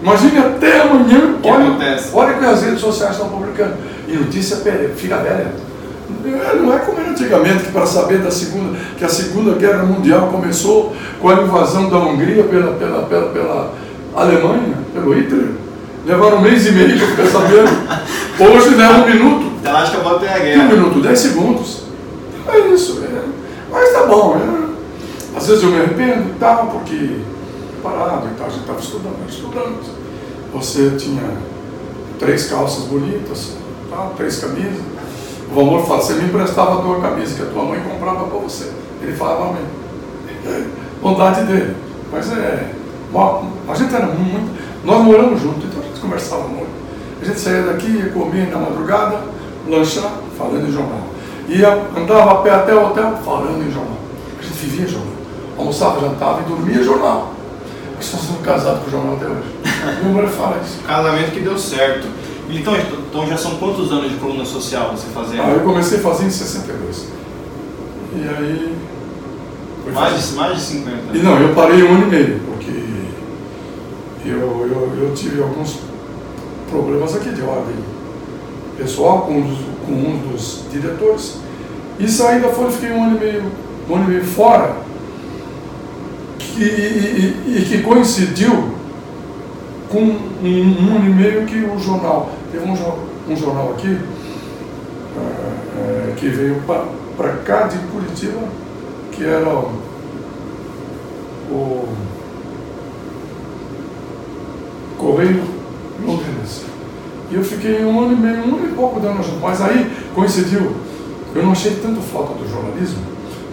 Imagine 0.02 0.38
até 0.40 0.82
amanhã, 0.82 1.36
que 1.42 1.50
olha, 1.50 1.68
acontece? 1.68 2.10
olha 2.14 2.36
o 2.36 2.40
que 2.40 2.46
as 2.46 2.62
redes 2.64 2.80
sociais 2.80 3.14
estão 3.14 3.30
publicando. 3.30 3.76
E 4.08 4.16
notícia 4.16 4.58
fica 4.96 5.18
velha. 5.18 5.54
Não 6.62 6.74
é 6.74 6.80
como 6.80 7.00
antigamente, 7.02 7.66
que 7.66 7.72
para 7.72 7.86
saber 7.86 8.20
da 8.20 8.32
segunda, 8.32 8.78
que 8.98 9.04
a 9.04 9.10
Segunda 9.10 9.54
Guerra 9.54 9.84
Mundial 9.84 10.30
começou 10.32 10.96
com 11.22 11.30
a 11.30 11.34
invasão 11.42 11.90
da 11.90 11.98
Hungria 11.98 12.44
pela, 12.44 12.74
pela, 12.74 13.04
pela, 13.04 13.30
pela 13.30 13.74
Alemanha, 14.16 14.76
pelo 14.94 15.14
Hitler. 15.14 15.67
Levaram 16.08 16.38
um 16.38 16.42
mês 16.42 16.66
e 16.66 16.72
meio 16.72 16.98
para 16.98 17.08
ficar 17.08 17.26
sabendo. 17.28 17.70
Hoje 18.40 18.76
leva 18.76 19.00
um 19.00 19.06
minuto. 19.06 19.52
Então 19.60 19.76
acho 19.76 19.92
que 19.92 19.98
eu 19.98 20.04
vou 20.04 20.16
até 20.16 20.34
a 20.34 20.38
Um 20.38 20.42
guerra. 20.42 20.64
minuto, 20.64 21.02
dez 21.02 21.20
segundos. 21.20 21.82
É 22.48 22.60
isso. 22.70 23.04
É. 23.04 23.24
Mas 23.70 23.92
tá 23.92 24.06
bom. 24.06 24.38
É. 24.38 25.38
Às 25.38 25.48
vezes 25.48 25.64
eu 25.64 25.70
me 25.70 25.82
arrependo 25.82 26.30
e 26.30 26.34
tal, 26.40 26.68
porque 26.68 27.20
parado 27.84 28.28
e 28.28 28.38
tal, 28.38 28.48
a 28.48 28.50
gente 28.50 28.62
estava 28.62 28.80
estudando, 28.80 29.30
estudando. 29.30 29.80
Você 30.54 30.92
tinha 30.92 31.24
três 32.18 32.46
calças 32.50 32.86
bonitas, 32.86 33.58
tal, 33.90 34.14
três 34.16 34.40
camisas. 34.40 34.80
O 35.54 35.60
amor 35.60 35.86
fala, 35.86 36.02
você 36.02 36.14
me 36.14 36.24
emprestava 36.30 36.80
a 36.80 36.82
tua 36.82 37.02
camisa 37.02 37.36
que 37.36 37.42
a 37.42 37.46
tua 37.48 37.64
mãe 37.66 37.82
comprava 37.82 38.28
para 38.28 38.40
você. 38.40 38.72
Ele 39.02 39.12
falava 39.14 39.50
amém. 39.50 39.66
É, 40.46 40.64
bondade 41.02 41.44
dele. 41.44 41.76
Mas 42.14 42.32
é. 42.32 42.72
A 43.68 43.76
gente 43.76 43.94
era 43.94 44.06
muito. 44.06 44.58
Nós 44.86 45.04
moramos 45.04 45.42
juntos, 45.42 45.66
então 45.66 45.87
gente 45.98 46.00
conversava 46.00 46.48
muito. 46.48 46.70
A 47.22 47.26
gente 47.26 47.40
saía 47.40 47.64
daqui, 47.64 47.88
ia 47.88 48.10
comer 48.10 48.50
na 48.50 48.60
madrugada, 48.60 49.20
lanchar, 49.68 50.12
falando 50.38 50.68
em 50.68 50.72
jornal. 50.72 51.02
Ia, 51.50 51.88
andava 51.96 52.32
a 52.32 52.36
pé 52.36 52.52
até 52.52 52.76
o 52.76 52.88
hotel, 52.88 53.20
falando 53.26 53.68
em 53.68 53.72
jornal. 53.72 53.98
A 54.40 54.44
gente 54.44 54.54
vivia 54.54 54.88
jornal. 54.88 55.14
Almoçava, 55.58 56.02
jantava 56.02 56.42
e 56.42 56.44
dormia 56.44 56.84
jornal. 56.84 57.34
Nós 57.96 58.14
nós 58.14 58.22
somos 58.22 58.42
casados 58.44 58.82
com 58.82 58.88
o 58.88 58.92
jornal 58.92 59.16
até 59.16 59.26
hoje. 59.26 60.04
Meu 60.04 60.14
mulher 60.14 60.30
fala 60.30 60.62
isso. 60.64 60.80
Casamento 60.86 61.32
que 61.32 61.40
deu 61.40 61.58
certo. 61.58 62.08
Então, 62.50 62.76
então 62.76 63.28
já 63.28 63.36
são 63.36 63.56
quantos 63.58 63.92
anos 63.92 64.12
de 64.12 64.18
coluna 64.18 64.46
social 64.46 64.92
você 64.92 65.08
fazendo? 65.14 65.42
Ah, 65.42 65.50
eu 65.50 65.62
comecei 65.62 65.98
a 65.98 66.02
fazer 66.02 66.26
em 66.26 66.30
62. 66.30 67.08
E 68.16 68.20
aí. 68.20 68.76
mais, 69.94 70.30
de, 70.30 70.36
mais 70.36 70.56
de 70.58 70.62
50. 70.62 70.98
E 71.14 71.18
não, 71.20 71.40
eu 71.40 71.54
parei 71.56 71.84
um 71.84 71.96
ano 71.96 72.04
e 72.04 72.10
meio, 72.10 72.40
porque 72.46 72.72
eu, 74.26 74.38
eu, 74.38 75.04
eu 75.04 75.14
tive 75.14 75.42
alguns 75.42 75.87
problemas 76.70 77.16
aqui 77.16 77.30
de 77.30 77.42
ordem 77.42 77.76
pessoal 78.78 79.22
com 79.22 79.34
um 79.34 79.42
dos, 79.42 79.58
com 79.86 79.92
um 79.94 80.18
dos 80.32 80.64
diretores. 80.72 81.40
E 82.00 82.08
saí 82.08 82.40
da 82.40 82.50
Folha, 82.50 82.70
fiquei 82.72 82.92
um 82.92 83.04
ano 83.04 83.18
e 83.18 83.20
meio, 83.20 83.44
um 83.90 83.96
ano 83.96 84.06
e 84.06 84.08
meio 84.10 84.24
fora, 84.24 84.76
que, 86.38 86.64
e, 86.64 87.44
e- 87.48 87.58
e 87.58 87.66
que 87.66 87.82
coincidiu 87.82 88.76
com 89.90 90.00
um, 90.02 90.44
um 90.44 90.96
ano 90.96 91.10
e 91.10 91.14
meio 91.14 91.46
que 91.46 91.56
o 91.64 91.80
jornal, 91.80 92.30
teve 92.52 92.64
um, 92.66 92.74
um 93.32 93.36
jornal 93.36 93.72
aqui, 93.72 93.98
eh, 95.18 95.54
eh, 95.78 96.14
que 96.18 96.28
veio 96.28 96.62
para 97.18 97.34
cá 97.46 97.64
de 97.68 97.78
Curitiba, 97.88 98.42
que 99.12 99.24
era 99.24 99.50
o, 99.50 99.72
o 101.50 101.88
Correio 104.98 105.57
eu 107.38 107.44
fiquei 107.44 107.86
um 107.86 108.00
ano 108.02 108.14
e 108.14 108.16
meio, 108.16 108.40
um 108.40 108.56
ano 108.56 108.68
e 108.68 108.74
pouco 108.74 109.00
dando 109.00 109.24
junto. 109.24 109.40
Mas 109.40 109.62
aí 109.62 109.92
coincidiu, 110.16 110.76
eu 111.36 111.44
não 111.44 111.52
achei 111.52 111.76
tanto 111.76 112.02
falta 112.02 112.34
do 112.34 112.50
jornalismo, 112.50 113.04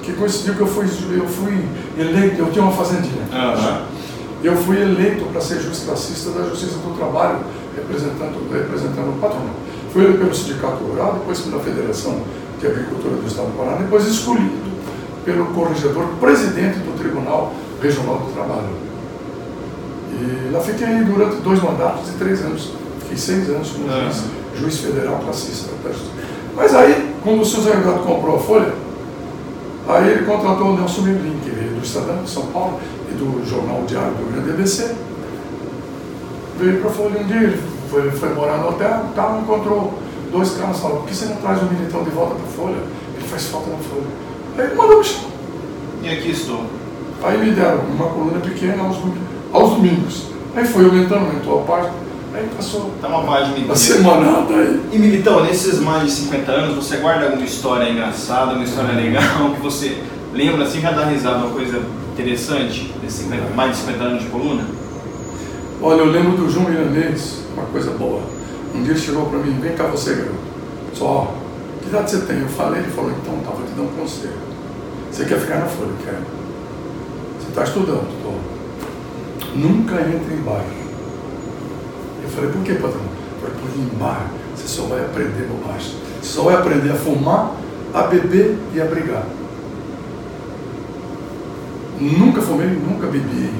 que 0.03 0.13
coincidiu 0.15 0.55
que 0.55 0.61
eu 0.61 0.67
fui, 0.67 0.87
eu 0.87 1.27
fui 1.29 1.65
eleito, 1.99 2.39
eu 2.39 2.51
tinha 2.51 2.65
uma 2.65 2.73
fazendinha. 2.73 3.23
Aham. 3.33 3.83
Eu 4.43 4.57
fui 4.57 4.81
eleito 4.81 5.25
para 5.27 5.41
ser 5.41 5.61
juiz 5.61 5.85
classista 5.85 6.31
da 6.31 6.47
Justiça 6.49 6.77
do 6.77 6.97
Trabalho, 6.97 7.41
representando, 7.77 8.51
representando 8.53 9.17
o 9.17 9.21
patronal. 9.21 9.55
Fui 9.93 10.03
eleito 10.03 10.19
pelo 10.19 10.35
Sindicato 10.35 10.85
Rural, 10.85 11.15
depois 11.15 11.41
pela 11.41 11.63
Federação 11.63 12.21
de 12.61 12.67
Agricultura 12.67 13.17
do 13.17 13.27
Estado 13.27 13.47
do 13.47 13.59
Paraná, 13.59 13.77
depois 13.79 14.07
escolhido 14.07 14.65
pelo 15.25 15.47
corregedor 15.47 16.07
presidente 16.21 16.79
do 16.79 16.99
Tribunal 16.99 17.55
Regional 17.83 18.19
do 18.19 18.33
Trabalho. 18.33 18.69
E 20.13 20.51
lá 20.53 20.61
fiquei 20.61 21.05
durante 21.05 21.37
dois 21.37 21.63
mandatos 21.63 22.07
de 22.07 22.13
três 22.13 22.41
anos. 22.43 22.84
Fiquei 23.15 23.19
seis 23.19 23.49
anos 23.49 23.71
como 23.71 23.89
Ah. 23.91 24.11
juiz, 24.11 24.25
juiz 24.61 24.79
federal 24.79 25.19
classista 25.25 25.71
da 25.83 25.91
Justiça. 25.91 26.11
Mas 26.57 26.75
aí, 26.75 27.15
quando 27.23 27.43
o 27.43 27.45
Suzano 27.45 27.85
Gato 27.85 28.05
comprou 28.05 28.37
a 28.37 28.39
Folha, 28.41 28.73
aí 29.89 30.11
ele 30.11 30.25
contratou 30.25 30.69
o 30.69 30.77
Nelson 30.77 31.03
Merlin, 31.03 31.39
que 31.43 31.51
veio 31.51 31.71
do 31.71 31.85
Estadão 31.85 32.23
de 32.23 32.31
São 32.31 32.47
Paulo 32.47 32.81
e 33.09 33.15
do 33.15 33.49
Jornal 33.49 33.83
Diário 33.87 34.15
do 34.15 34.33
Grande 34.33 34.51
ABC. 34.51 34.95
Veio 36.59 36.81
para 36.81 36.91
a 36.91 36.93
Folha 36.93 37.21
um 37.21 37.25
dia, 37.25 37.37
ele 37.43 37.61
foi, 37.91 38.11
foi 38.11 38.35
morar 38.35 38.59
no 38.59 38.69
hotel, 38.71 39.05
tal, 39.15 39.41
encontrou 39.41 39.95
dois 40.33 40.51
caras, 40.57 40.79
falou, 40.81 40.99
por 40.99 41.09
que 41.09 41.15
você 41.15 41.27
não 41.27 41.37
traz 41.37 41.63
o 41.63 41.67
militão 41.67 42.03
de 42.03 42.11
volta 42.11 42.35
para 42.35 42.45
a 42.45 42.53
Folha? 42.53 42.83
Ele 43.17 43.29
faz 43.29 43.47
falta 43.47 43.71
na 43.71 43.77
Folha. 43.79 44.07
Aí 44.59 44.67
ele 44.67 44.75
mandou 44.75 44.99
me 44.99 45.05
chamar. 45.05 45.31
E 46.03 46.09
aqui 46.09 46.31
estou. 46.31 46.65
Aí 47.23 47.39
me 47.39 47.53
deram 47.53 47.79
uma 47.95 48.07
coluna 48.07 48.41
pequena 48.41 48.83
aos, 48.83 48.97
aos 49.53 49.71
domingos. 49.71 50.27
Aí 50.55 50.65
foi 50.67 50.85
aumentando, 50.85 51.27
aumentou 51.27 51.61
a 51.61 51.63
página. 51.65 52.04
Aí 52.35 52.49
passou 52.57 52.93
Tá 53.01 53.07
uma 53.07 53.23
página 53.23 53.55
a 53.55 53.59
inteira. 53.59 53.77
semanada 53.77 54.55
aí. 54.55 54.81
E 54.93 54.99
Militão, 54.99 55.45
nesses 55.45 55.79
mais 55.79 56.03
de 56.03 56.11
50 56.11 56.51
anos, 56.51 56.75
você 56.75 56.97
guarda 56.97 57.27
alguma 57.27 57.45
história 57.45 57.89
engraçada, 57.89 58.55
uma 58.55 58.65
história 58.65 58.93
legal, 58.93 59.51
que 59.55 59.61
você 59.61 60.03
lembra 60.33 60.65
assim, 60.65 60.81
já 60.81 60.91
dá 60.91 61.05
risada, 61.07 61.39
uma 61.39 61.51
coisa 61.51 61.81
interessante, 62.13 62.93
desses 63.01 63.21
50 63.25 63.55
mais 63.55 63.71
de 63.73 63.77
50 63.79 64.03
anos 64.03 64.23
de 64.25 64.29
coluna? 64.31 64.65
Olha, 65.81 66.01
eu 66.01 66.07
lembro 66.07 66.37
do 66.37 66.51
João 66.51 66.69
Milanês, 66.69 67.39
uma 67.55 67.67
coisa 67.67 67.93
boa. 67.93 68.23
Um 68.75 68.83
dia 68.83 68.97
chegou 68.97 69.27
para 69.27 69.39
mim, 69.39 69.57
vem 69.61 69.75
cá 69.75 69.85
você, 69.85 70.15
garoto. 70.15 70.35
Só, 70.95 71.33
que 71.83 71.89
idade 71.89 72.11
você 72.11 72.21
tem? 72.23 72.41
Eu 72.41 72.49
falei, 72.49 72.81
ele 72.81 72.91
falou, 72.91 73.13
então 73.13 73.39
tá, 73.45 73.51
vou 73.51 73.65
te 73.65 73.73
dar 73.75 73.83
um 73.83 74.01
conselho. 74.01 74.33
Você 75.13 75.25
quer 75.25 75.39
ficar 75.39 75.59
na 75.61 75.67
folha? 75.67 75.93
Quero. 76.05 76.17
Você 77.39 77.49
está 77.51 77.63
estudando? 77.63 78.09
Estou. 78.17 78.35
Nunca 79.55 79.95
entre 80.01 80.35
em 80.35 80.43
bar. 80.43 80.65
Falei, 82.35 82.51
por 82.51 82.63
que, 82.63 82.75
patrão? 82.75 83.01
Eu 83.01 83.41
falei, 83.41 83.57
porque 83.61 83.81
em 83.81 83.99
bar 83.99 84.31
você 84.55 84.69
só 84.69 84.83
vai 84.83 85.01
aprender 85.01 85.47
bobagem. 85.49 85.93
Você 86.21 86.33
só 86.33 86.43
vai 86.43 86.55
aprender 86.55 86.91
a 86.91 86.95
fumar, 86.95 87.53
a 87.93 88.03
beber 88.03 88.59
e 88.75 88.81
a 88.81 88.85
brigar. 88.85 89.25
Nunca 92.01 92.43
fumei, 92.43 92.69
nunca 92.69 93.07
bebi. 93.07 93.51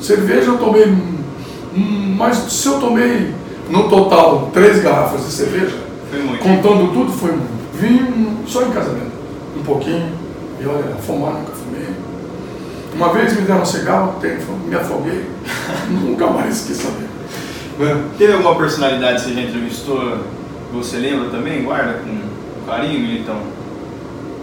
Cerveja 0.00 0.50
eu 0.50 0.58
tomei, 0.58 0.86
hum, 0.86 2.14
mas 2.16 2.36
se 2.36 2.66
eu 2.68 2.78
tomei 2.78 3.34
no 3.68 3.88
total 3.88 4.50
três 4.52 4.82
garrafas 4.82 5.24
de 5.24 5.32
cerveja, 5.32 5.78
contando 6.42 6.92
tudo, 6.92 7.12
foi 7.12 7.32
muito. 7.32 7.62
Vinho 7.74 8.38
só 8.46 8.62
em 8.62 8.70
casamento, 8.70 9.12
um 9.56 9.62
pouquinho, 9.62 10.12
e 10.60 10.66
olha, 10.66 10.94
fumar 10.96 11.34
nunca 11.34 11.52
fumei. 11.52 11.88
Uma 12.94 13.12
vez 13.12 13.34
me 13.34 13.42
deram 13.42 13.62
um 13.62 13.66
cigarro, 13.66 14.14
me 14.66 14.74
afoguei, 14.76 15.26
nunca 15.90 16.26
mais 16.28 16.64
quis 16.64 16.76
saber. 16.76 17.11
Né? 17.82 18.00
Teve 18.16 18.34
alguma 18.34 18.54
personalidade 18.54 19.24
que 19.24 19.30
você 19.30 19.34
já 19.34 19.42
entrevistou, 19.42 20.18
você 20.72 20.98
lembra 20.98 21.30
também? 21.30 21.64
Guarda 21.64 21.94
com 21.94 22.64
carinho, 22.64 23.18
então? 23.18 23.40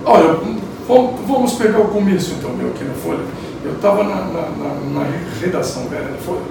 Olha, 0.04 0.38
vamos 0.86 1.54
pegar 1.54 1.80
o 1.80 1.88
começo 1.88 2.34
então, 2.38 2.52
meu, 2.52 2.68
aqui 2.68 2.84
na 2.84 2.94
Folha. 2.96 3.24
Eu 3.64 3.74
estava 3.74 4.04
na, 4.04 4.16
na, 4.16 4.42
na, 4.50 4.74
na, 4.94 5.06
redação 5.40 5.88
velha 5.88 6.10
da 6.10 6.18
Folha, 6.18 6.42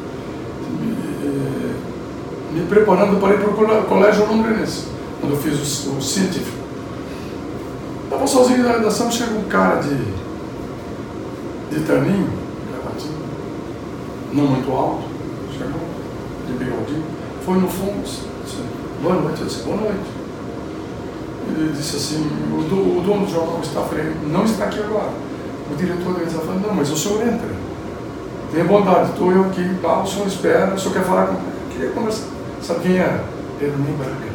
me, 0.80 2.58
me 2.58 2.66
preparando 2.66 3.20
para 3.20 3.34
ir 3.34 3.40
para 3.40 3.50
o 3.50 3.82
colégio 3.84 4.26
londrinense, 4.26 4.86
quando 5.20 5.34
eu 5.34 5.38
fiz 5.40 5.86
o, 5.86 5.90
o 5.98 6.02
científico. 6.02 6.56
Estava 8.04 8.26
sozinho 8.26 8.62
na 8.62 8.72
redação, 8.72 9.10
chega 9.10 9.32
um 9.32 9.44
cara 9.44 9.82
de, 9.82 9.94
de 11.70 11.84
terninho, 11.86 12.30
gravatinho, 12.70 13.18
não 14.32 14.46
muito 14.46 14.72
alto, 14.72 15.02
chegou 15.52 15.87
de 16.48 16.64
bigodinho, 16.64 17.04
foi 17.44 17.58
no 17.58 17.68
fundo, 17.68 18.02
disse, 18.02 18.62
boa 19.02 19.14
noite, 19.14 19.40
eu 19.40 19.46
disse, 19.46 19.62
boa 19.62 19.76
noite. 19.76 20.18
Ele 21.48 21.72
disse 21.72 21.96
assim, 21.96 22.26
o, 22.52 22.62
do, 22.62 22.98
o 22.98 23.02
dono 23.02 23.24
do 23.24 23.32
jornal 23.32 23.60
está 23.62 23.80
falando, 23.80 24.32
não 24.32 24.44
está 24.44 24.64
aqui 24.64 24.80
agora. 24.80 25.10
O 25.70 25.76
diretor 25.76 26.14
da 26.14 26.22
está 26.22 26.40
falando, 26.40 26.66
não, 26.66 26.74
mas 26.74 26.90
o 26.90 26.96
senhor 26.96 27.22
entra. 27.22 27.48
Tenha 28.52 28.64
bondade, 28.64 29.10
estou 29.10 29.32
eu 29.32 29.44
aqui, 29.44 29.76
tá, 29.80 30.02
o 30.02 30.06
senhor 30.06 30.26
espera, 30.26 30.74
o 30.74 30.78
senhor 30.78 30.94
quer 30.94 31.04
falar 31.04 31.26
comigo. 31.26 31.44
Queria 31.70 31.90
conversar. 31.90 32.26
Sabe 32.62 32.80
quem 32.80 32.98
era? 32.98 33.24
O 33.60 33.98
Braga. 33.98 34.28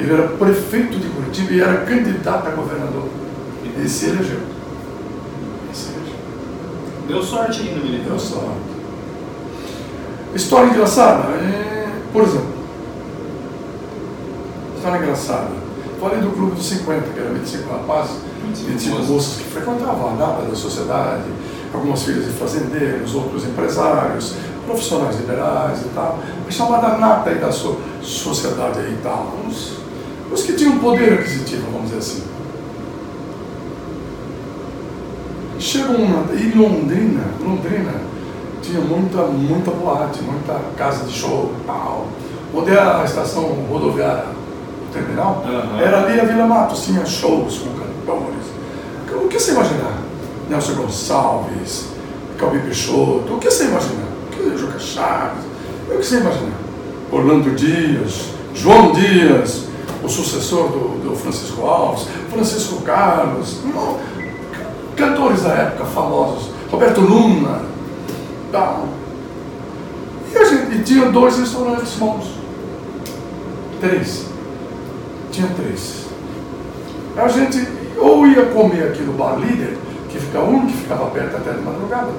Ele 0.00 0.12
era 0.12 0.28
prefeito 0.28 0.98
de 0.98 1.08
Curitiba 1.08 1.52
e 1.52 1.60
era 1.60 1.84
candidato 1.84 2.48
a 2.48 2.50
governador. 2.50 3.08
E 3.76 3.88
se 3.88 4.06
elegeu. 4.06 4.40
E 5.72 5.76
se 5.76 5.90
elegeu. 5.90 6.16
Deu 7.08 7.22
sorte 7.22 7.62
ainda, 7.62 7.80
militar. 7.80 8.08
Deu 8.08 8.18
sorte. 8.18 8.71
História 10.34 10.70
engraçada. 10.70 11.28
É, 11.34 11.88
por 12.12 12.22
exemplo, 12.22 12.52
história 14.76 14.98
engraçada. 14.98 15.62
Falei 16.00 16.20
do 16.20 16.30
Clube 16.30 16.56
dos 16.56 16.66
50, 16.66 17.00
que 17.10 17.18
era 17.20 17.30
25 17.30 17.72
rapazes, 17.72 18.16
25 18.66 19.02
moças 19.04 19.36
que 19.36 19.44
frequentavam 19.44 20.08
a 20.08 20.12
nata 20.14 20.42
da 20.42 20.54
sociedade, 20.54 21.24
algumas 21.72 22.02
filhas 22.02 22.24
de 22.24 22.32
fazendeiros, 22.32 23.14
outros 23.14 23.44
empresários, 23.44 24.34
profissionais 24.66 25.16
liberais 25.20 25.80
e 25.82 25.88
tal, 25.94 26.18
mas 26.44 26.54
chamada 26.54 26.96
nata 26.98 27.30
aí 27.30 27.38
da 27.38 27.52
so 27.52 27.78
sociedade 28.02 28.80
aí 28.80 28.94
e 28.94 29.02
tal, 29.02 29.32
uns 29.46 29.82
os 30.32 30.42
que 30.42 30.54
tinham 30.54 30.78
poder 30.78 31.12
aquisitivo, 31.12 31.70
vamos 31.70 31.90
dizer 31.90 31.98
assim. 31.98 32.22
Chegou 35.58 35.96
uma. 35.96 36.32
E 36.34 36.52
Londrina, 36.56 37.24
Londrina 37.40 37.92
tinha 38.62 38.80
muita, 38.80 39.22
muita 39.22 39.70
boate, 39.70 40.22
muita 40.22 40.54
casa 40.76 41.04
de 41.04 41.12
show, 41.12 41.52
tal. 41.66 42.06
Onde 42.54 42.70
é 42.70 42.78
a 42.78 43.02
estação 43.04 43.44
rodoviária, 43.68 44.26
o 44.88 44.92
terminal, 44.92 45.42
uhum. 45.44 45.80
era 45.80 46.04
ali 46.04 46.20
a 46.20 46.24
Vila 46.24 46.46
Matos, 46.46 46.84
tinha 46.84 47.04
shows 47.04 47.58
com 47.58 47.70
cantores. 47.70 49.22
O 49.24 49.28
que 49.28 49.38
você 49.38 49.52
imaginar? 49.52 49.98
Nelson 50.48 50.74
Gonçalves, 50.74 51.88
Calbi 52.38 52.58
Peixoto, 52.60 53.34
o 53.34 53.38
que 53.38 53.50
você 53.50 53.64
imaginar? 53.64 54.08
O 54.26 54.36
que 54.36 54.58
Juca 54.58 54.78
Chaves, 54.78 55.44
o 55.88 55.96
que 55.96 56.04
você 56.04 56.18
imaginar? 56.18 56.58
Orlando 57.10 57.54
Dias, 57.54 58.30
João 58.54 58.92
Dias, 58.92 59.66
o 60.02 60.08
sucessor 60.08 60.68
do, 60.68 61.08
do 61.08 61.16
Francisco 61.16 61.66
Alves, 61.66 62.06
Francisco 62.30 62.82
Carlos, 62.82 63.58
cantores 64.96 65.42
da 65.42 65.50
época 65.50 65.84
famosos, 65.86 66.50
Roberto 66.70 67.00
Luna, 67.00 67.71
tal. 68.52 68.86
E 70.32 70.38
a 70.38 70.44
gente 70.44 70.76
e 70.76 70.82
tinha 70.82 71.10
dois 71.10 71.38
restaurantes 71.38 71.94
bons. 71.94 72.38
Três. 73.80 74.26
Tinha 75.32 75.48
três. 75.56 76.06
A 77.16 77.26
gente 77.28 77.66
ou 77.98 78.26
ia 78.26 78.46
comer 78.46 78.84
aqui 78.84 79.02
no 79.02 79.12
bar 79.14 79.36
líder, 79.38 79.76
que 80.08 80.18
fica 80.18 80.40
um 80.40 80.66
que 80.66 80.74
ficava 80.74 81.06
perto 81.06 81.36
até 81.36 81.52
de 81.52 81.62
madrugada, 81.62 82.12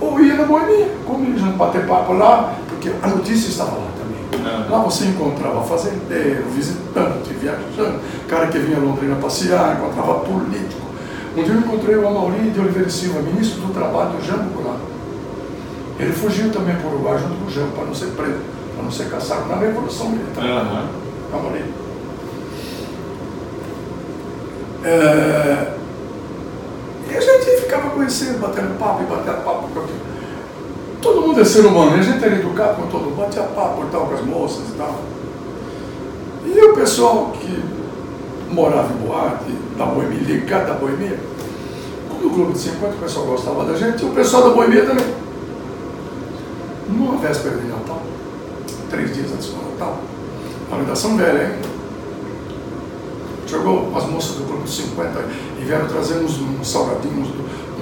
ou 0.00 0.20
ia 0.20 0.34
na 0.34 0.44
Boemia, 0.44 0.90
comia, 1.06 1.38
já 1.38 1.46
bater 1.48 1.86
papo 1.86 2.14
lá, 2.14 2.54
porque 2.68 2.90
a 3.02 3.08
notícia 3.08 3.48
estava 3.48 3.76
lá. 3.76 3.92
Lá 4.68 4.78
você 4.78 5.04
encontrava 5.04 5.62
fazendeiro, 5.62 6.44
visitante, 6.50 7.32
viajante, 7.34 8.00
cara 8.28 8.48
que 8.48 8.58
vinha 8.58 8.78
a 8.78 8.80
Londrina 8.80 9.14
passear, 9.16 9.76
encontrava 9.76 10.20
político. 10.20 10.81
Um 11.34 11.42
dia 11.42 11.54
eu 11.54 11.60
encontrei 11.60 11.96
o 11.96 12.06
Amaury 12.06 12.50
de 12.50 12.60
Oliveira 12.60 12.90
Silva, 12.90 13.20
ministro 13.20 13.60
do 13.62 13.72
Trabalho 13.72 14.10
do 14.10 14.24
Jambo 14.24 14.50
Goulart. 14.50 14.80
Ele 15.98 16.12
fugiu 16.12 16.50
também 16.50 16.76
para 16.76 16.88
o 16.88 16.94
Uruguai 16.94 17.18
junto 17.18 17.34
com 17.36 17.46
o 17.46 17.50
Jambo, 17.50 17.72
para 17.72 17.84
não 17.84 17.94
ser 17.94 18.06
preso, 18.08 18.40
para 18.74 18.84
não 18.84 18.90
ser 18.90 19.08
caçado 19.08 19.48
na 19.48 19.56
Revolução 19.56 20.10
Militar. 20.10 20.44
Uhum. 20.44 21.38
Amaury. 21.38 21.64
É... 24.84 25.74
E 27.10 27.16
a 27.16 27.20
gente 27.20 27.60
ficava 27.62 27.90
conhecendo, 27.90 28.40
batendo 28.40 28.78
papo 28.78 29.02
e 29.02 29.06
batendo 29.06 29.44
papo 29.44 29.68
com 29.68 29.80
aquilo. 29.80 30.00
Todo 31.00 31.20
mundo 31.22 31.40
é 31.40 31.44
ser 31.44 31.64
humano, 31.64 31.96
e 31.96 32.00
a 32.00 32.02
gente 32.02 32.22
era 32.22 32.34
educado 32.34 32.76
com 32.76 32.88
todo 32.88 33.04
mundo, 33.04 33.16
batia 33.16 33.42
papo 33.42 33.86
tal 33.90 34.06
com 34.06 34.14
as 34.14 34.24
moças 34.24 34.68
e 34.68 34.72
tal. 34.72 35.00
E 36.44 36.60
o 36.64 36.74
pessoal 36.74 37.32
que 37.32 37.61
morava 38.52 38.92
em 38.92 39.06
boate, 39.06 39.52
da 39.76 39.86
boemia, 39.86 40.20
ligado 40.20 40.66
da 40.66 40.74
boemia, 40.74 41.18
como 42.08 42.26
o 42.26 42.34
Clube 42.34 42.52
de 42.52 42.58
50 42.58 42.94
o 42.94 42.98
pessoal 42.98 43.26
gostava 43.26 43.64
da 43.64 43.74
gente, 43.74 44.04
o 44.04 44.10
pessoal 44.10 44.50
da 44.50 44.50
boemia 44.50 44.84
também. 44.84 45.06
Numa 46.88 47.16
véspera 47.16 47.56
de 47.56 47.66
Natal, 47.66 48.02
três 48.90 49.14
dias 49.14 49.32
antes 49.32 49.48
do 49.48 49.56
Natal, 49.70 49.98
a 50.70 50.76
redação 50.76 51.16
velha 51.16 51.40
ainda, 51.40 51.68
chegou 53.46 53.92
as 53.96 54.06
moças 54.06 54.36
do 54.36 54.44
Clube 54.44 54.64
de 54.64 54.70
50 54.70 55.24
e 55.60 55.64
vieram 55.64 55.86
trazer 55.86 56.18
uns, 56.18 56.38
uns 56.40 56.70
salgadinhos, 56.70 57.28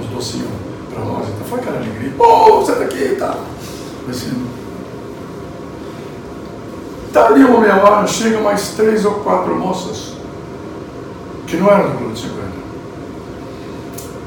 uns 0.01 0.07
docinhos 0.15 0.49
para 0.93 1.05
nós. 1.05 1.29
Então 1.29 1.47
foi 1.49 1.59
aquela 1.61 1.77
alegria. 1.77 2.13
Pô, 2.17 2.61
você 2.61 2.73
tá 2.73 2.85
aqui 2.85 2.99
e 2.99 3.17
tá. 3.17 3.37
Assim, 4.09 4.47
tá 7.13 7.27
ali 7.27 7.45
uma 7.45 7.61
meia 7.61 7.77
hora, 7.77 8.07
chega 8.07 8.41
mais 8.41 8.71
três 8.71 9.05
ou 9.05 9.15
quatro 9.15 9.55
moças, 9.57 10.15
que 11.51 11.57
não 11.57 11.69
eram 11.69 11.91
do 11.91 11.99
Clube 11.99 12.15
de 12.15 12.21
50. 12.21 12.41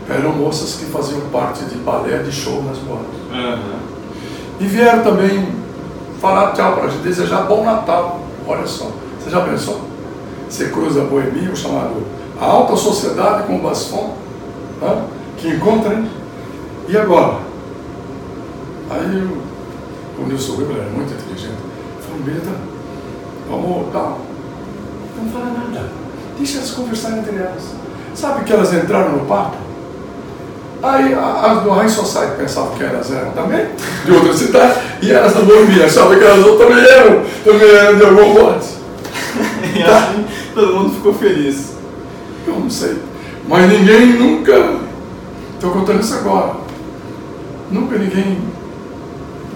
Eram 0.09 0.33
moças 0.33 0.75
que 0.75 0.86
faziam 0.86 1.21
parte 1.31 1.63
de 1.63 1.75
balé 1.75 2.17
de 2.17 2.31
show 2.31 2.62
nas 2.63 2.77
boates. 2.79 3.15
Uhum. 3.31 3.79
E 4.59 4.65
vieram 4.65 5.03
também 5.03 5.47
falar 6.19 6.51
tchau 6.51 6.73
para 6.73 6.89
gente, 6.89 7.03
desejar 7.03 7.43
bom 7.43 7.63
Natal. 7.63 8.19
Olha 8.45 8.67
só, 8.67 8.91
você 9.17 9.29
já 9.29 9.39
pensou? 9.41 9.81
Você 10.49 10.69
cruza 10.69 11.01
a 11.01 11.05
boemia, 11.05 11.49
o 11.49 11.55
chamado 11.55 12.03
a 12.39 12.45
alta 12.45 12.75
sociedade 12.75 13.47
com 13.47 13.55
o 13.55 13.62
basfon, 13.62 14.17
né? 14.81 15.05
que 15.38 15.47
encontra, 15.47 15.93
hein? 15.93 16.09
E 16.89 16.97
agora? 16.97 17.38
Aí 18.89 19.29
o 20.19 20.27
Nilson 20.27 20.57
Weber 20.57 20.77
era 20.77 20.89
muito 20.89 21.13
inteligente. 21.13 21.57
Falou, 22.01 22.21
Beda, 22.23 22.51
vamos, 23.49 23.93
tá. 23.93 24.17
Não 25.17 25.31
fala 25.31 25.45
nada. 25.45 25.89
Deixa 26.38 26.58
elas 26.58 26.72
conversarem 26.72 27.19
entre 27.19 27.36
elas. 27.36 27.63
Sabe 28.15 28.43
que 28.43 28.54
elas 28.54 28.74
entraram 28.74 29.13
no 29.13 29.26
papo? 29.26 29.58
Aí 30.82 31.13
as 31.13 31.63
do 31.63 31.69
High 31.69 31.88
Society 31.88 32.36
pensavam 32.38 32.76
que 32.76 32.84
elas 32.84 33.10
eram 33.10 33.32
também, 33.32 33.67
de 34.04 34.12
outra 34.12 34.34
cidade, 34.34 34.80
e 35.02 35.12
elas 35.12 35.34
não 35.34 35.46
dormiam, 35.46 35.86
achavam 35.86 36.17
que 36.17 36.24
elas 36.24 36.46
também 36.58 36.86
eram, 36.86 37.24
também 37.43 37.69
eram 37.69 37.98
de 37.98 38.04
algum 38.04 38.34
monte. 38.34 38.67
e 39.80 39.82
tá? 39.82 39.98
assim 39.98 40.26
todo 40.54 40.76
mundo 40.76 40.96
ficou 40.96 41.13
feliz. 41.13 41.74
Eu 42.46 42.60
não 42.60 42.69
sei. 42.69 42.98
Mas 43.48 43.69
ninguém 43.69 44.13
nunca. 44.13 44.78
Estou 45.56 45.72
contando 45.72 46.02
isso 46.02 46.15
agora. 46.15 46.56
Nunca 47.72 47.98
ninguém. 47.98 48.39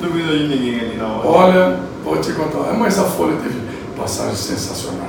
Duvidou 0.02 0.38
de 0.38 0.48
ninguém 0.48 0.80
ali 0.80 0.98
na 0.98 1.08
hora. 1.08 1.28
Olha, 1.28 1.80
vou 2.04 2.18
te 2.18 2.32
contar. 2.34 2.74
Mas 2.74 2.98
a 3.00 3.04
Folha 3.04 3.36
teve 3.44 3.60
passagens 3.98 4.40
sensacionais. 4.40 5.07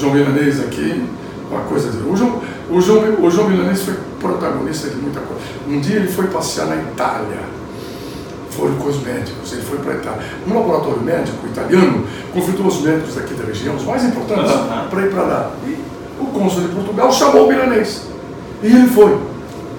O 0.00 0.02
João 0.02 0.14
Milanês 0.14 0.58
aqui, 0.60 1.06
uma 1.50 1.60
coisa 1.60 1.90
de. 1.90 1.98
O 1.98 2.16
João, 2.16 2.40
o 2.70 2.80
João, 2.80 3.22
o 3.22 3.30
João 3.30 3.50
Milanês 3.50 3.82
foi 3.82 3.94
protagonista 4.18 4.88
de 4.88 4.96
muita 4.96 5.20
coisa. 5.20 5.42
Um 5.68 5.78
dia 5.78 5.96
ele 5.96 6.08
foi 6.08 6.26
passear 6.28 6.68
na 6.68 6.76
Itália. 6.76 7.60
Foi 8.48 8.70
com 8.76 8.88
os 8.88 9.02
médicos, 9.02 9.52
ele 9.52 9.60
foi 9.60 9.76
para 9.78 9.92
a 9.92 9.96
Itália. 9.96 10.22
Um 10.48 10.54
laboratório 10.54 11.02
médico 11.02 11.46
italiano 11.46 12.06
convidou 12.32 12.66
os 12.66 12.80
médicos 12.80 13.14
daqui 13.14 13.34
da 13.34 13.44
região, 13.44 13.76
os 13.76 13.84
mais 13.84 14.02
importantes, 14.02 14.50
uhum. 14.50 14.88
para 14.88 15.02
ir 15.02 15.10
para 15.10 15.22
lá. 15.22 15.50
E 15.66 15.78
o 16.18 16.26
cônsul 16.28 16.62
de 16.62 16.68
Portugal 16.68 17.12
chamou 17.12 17.44
o 17.44 17.48
milanês. 17.48 18.06
E 18.62 18.68
ele 18.68 18.88
foi. 18.88 19.18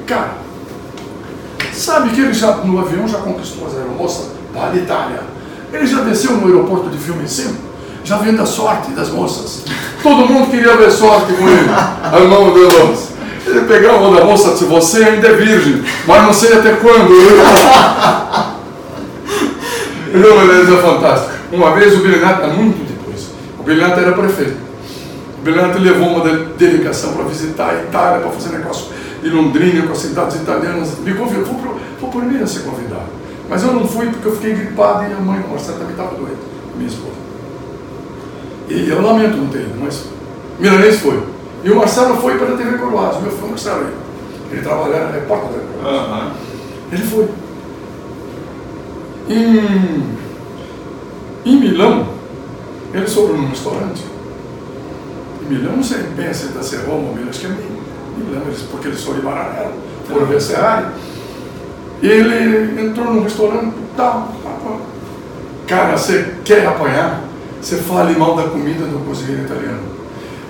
Cara, 0.05 0.35
Sabe 1.73 2.09
que 2.09 2.21
ele 2.21 2.33
já, 2.33 2.57
no 2.57 2.79
avião, 2.79 3.07
já 3.07 3.17
conquistou 3.17 3.65
as 3.65 3.75
aeromoças 3.75 4.27
da 4.53 4.75
Itália. 4.75 5.21
Ele 5.73 5.87
já 5.87 6.01
desceu 6.01 6.33
no 6.33 6.45
aeroporto 6.45 6.89
de 6.89 6.97
5, 6.99 7.55
já 8.03 8.17
vendo 8.17 8.41
a 8.41 8.45
sorte 8.45 8.91
das 8.91 9.09
moças. 9.09 9.63
Todo 10.01 10.27
mundo 10.27 10.49
queria 10.49 10.75
ver 10.77 10.91
sorte 10.91 11.33
com 11.33 11.47
ele, 11.47 11.69
a 11.69 12.19
mão 12.27 12.53
da 12.53 12.85
moça. 12.85 13.11
Ele 13.45 13.61
pegava 13.61 14.15
da 14.15 14.23
moça 14.23 14.51
disse, 14.51 14.65
você 14.65 15.03
ainda 15.03 15.27
é 15.27 15.33
virgem, 15.33 15.83
mas 16.07 16.23
não 16.23 16.33
sei 16.33 16.53
até 16.53 16.73
quando. 16.73 17.11
Não, 20.13 20.45
beleza, 20.45 20.73
é 20.73 20.81
fantástico. 20.81 21.31
Uma 21.53 21.71
vez 21.71 21.97
o 21.97 22.01
Bilinato, 22.01 22.45
muito 22.49 22.85
depois, 22.85 23.29
o 23.57 23.63
Bilinato 23.63 23.97
era 23.97 24.11
prefeito. 24.11 24.57
O 25.41 25.43
Bernardo 25.43 25.79
levou 25.79 26.07
uma 26.09 26.23
delegação 26.55 27.13
para 27.13 27.23
visitar 27.23 27.71
a 27.71 27.73
Itália, 27.81 28.19
para 28.19 28.29
fazer 28.29 28.55
negócio 28.55 28.87
de 29.23 29.29
Londrina 29.29 29.87
com 29.87 29.91
as 29.91 29.97
cidades 29.97 30.35
italianas. 30.35 30.99
Me 30.99 31.15
convidou, 31.15 31.79
foi 31.99 32.09
por 32.09 32.23
mim 32.23 32.43
a 32.43 32.45
ser 32.45 32.59
convidado. 32.59 33.09
Mas 33.49 33.63
eu 33.63 33.73
não 33.73 33.87
fui 33.87 34.05
porque 34.05 34.27
eu 34.27 34.35
fiquei 34.35 34.53
gripado 34.53 35.03
e 35.09 35.13
a 35.13 35.17
mãe, 35.17 35.43
Marcela, 35.49 35.79
também 35.79 35.93
estava 35.93 36.15
doente, 36.15 36.37
minha 36.75 36.87
esposa. 36.87 37.15
E 38.71 38.89
eu 38.89 39.01
lamento 39.01 39.35
não 39.35 39.47
ter 39.47 39.67
mas 39.77 40.05
Milanês 40.57 40.99
foi. 40.99 41.21
E 41.61 41.69
o 41.69 41.75
Marcelo 41.75 42.15
foi 42.15 42.37
para 42.37 42.53
a 42.53 42.57
TV 42.57 42.77
Coroado, 42.77 43.21
meu 43.21 43.31
filho 43.31 43.49
Marcelo. 43.49 43.87
Ele 44.49 44.61
trabalhava 44.61 45.05
na 45.07 45.11
repórter 45.11 45.49
da 45.49 45.59
Coroado. 45.59 46.25
Uhum. 46.25 46.31
Ele 46.93 47.03
foi. 47.03 47.27
Em, 49.29 50.03
em 51.45 51.59
Milão, 51.59 52.07
eles 52.93 53.13
foram 53.13 53.37
num 53.37 53.49
restaurante. 53.49 54.03
Em 55.41 55.53
Milão, 55.53 55.75
não 55.75 55.83
sei 55.83 56.03
bem 56.15 56.33
se 56.33 56.45
está 56.45 56.63
ser 56.63 56.85
Roma, 56.85 57.11
Milão, 57.11 57.29
acho 57.29 57.41
que 57.41 57.47
é 57.47 57.49
Milão, 57.49 58.41
porque 58.71 58.87
eles 58.87 59.03
foram 59.03 59.19
em 59.19 59.23
Maranello, 59.23 59.73
foram 60.07 60.25
ver 60.27 60.41
Ferrari. 60.41 60.85
E 62.01 62.07
ele 62.07 62.81
entrou 62.81 63.13
num 63.13 63.23
restaurante, 63.23 63.75
tal. 63.97 64.31
Cara, 65.67 65.97
você 65.97 66.35
quer 66.45 66.65
apanhar? 66.65 67.30
Você 67.61 67.75
fale 67.77 68.17
mal 68.17 68.35
da 68.35 68.43
comida 68.43 68.85
do 68.85 69.05
cozinheiro 69.05 69.43
italiano. 69.43 69.81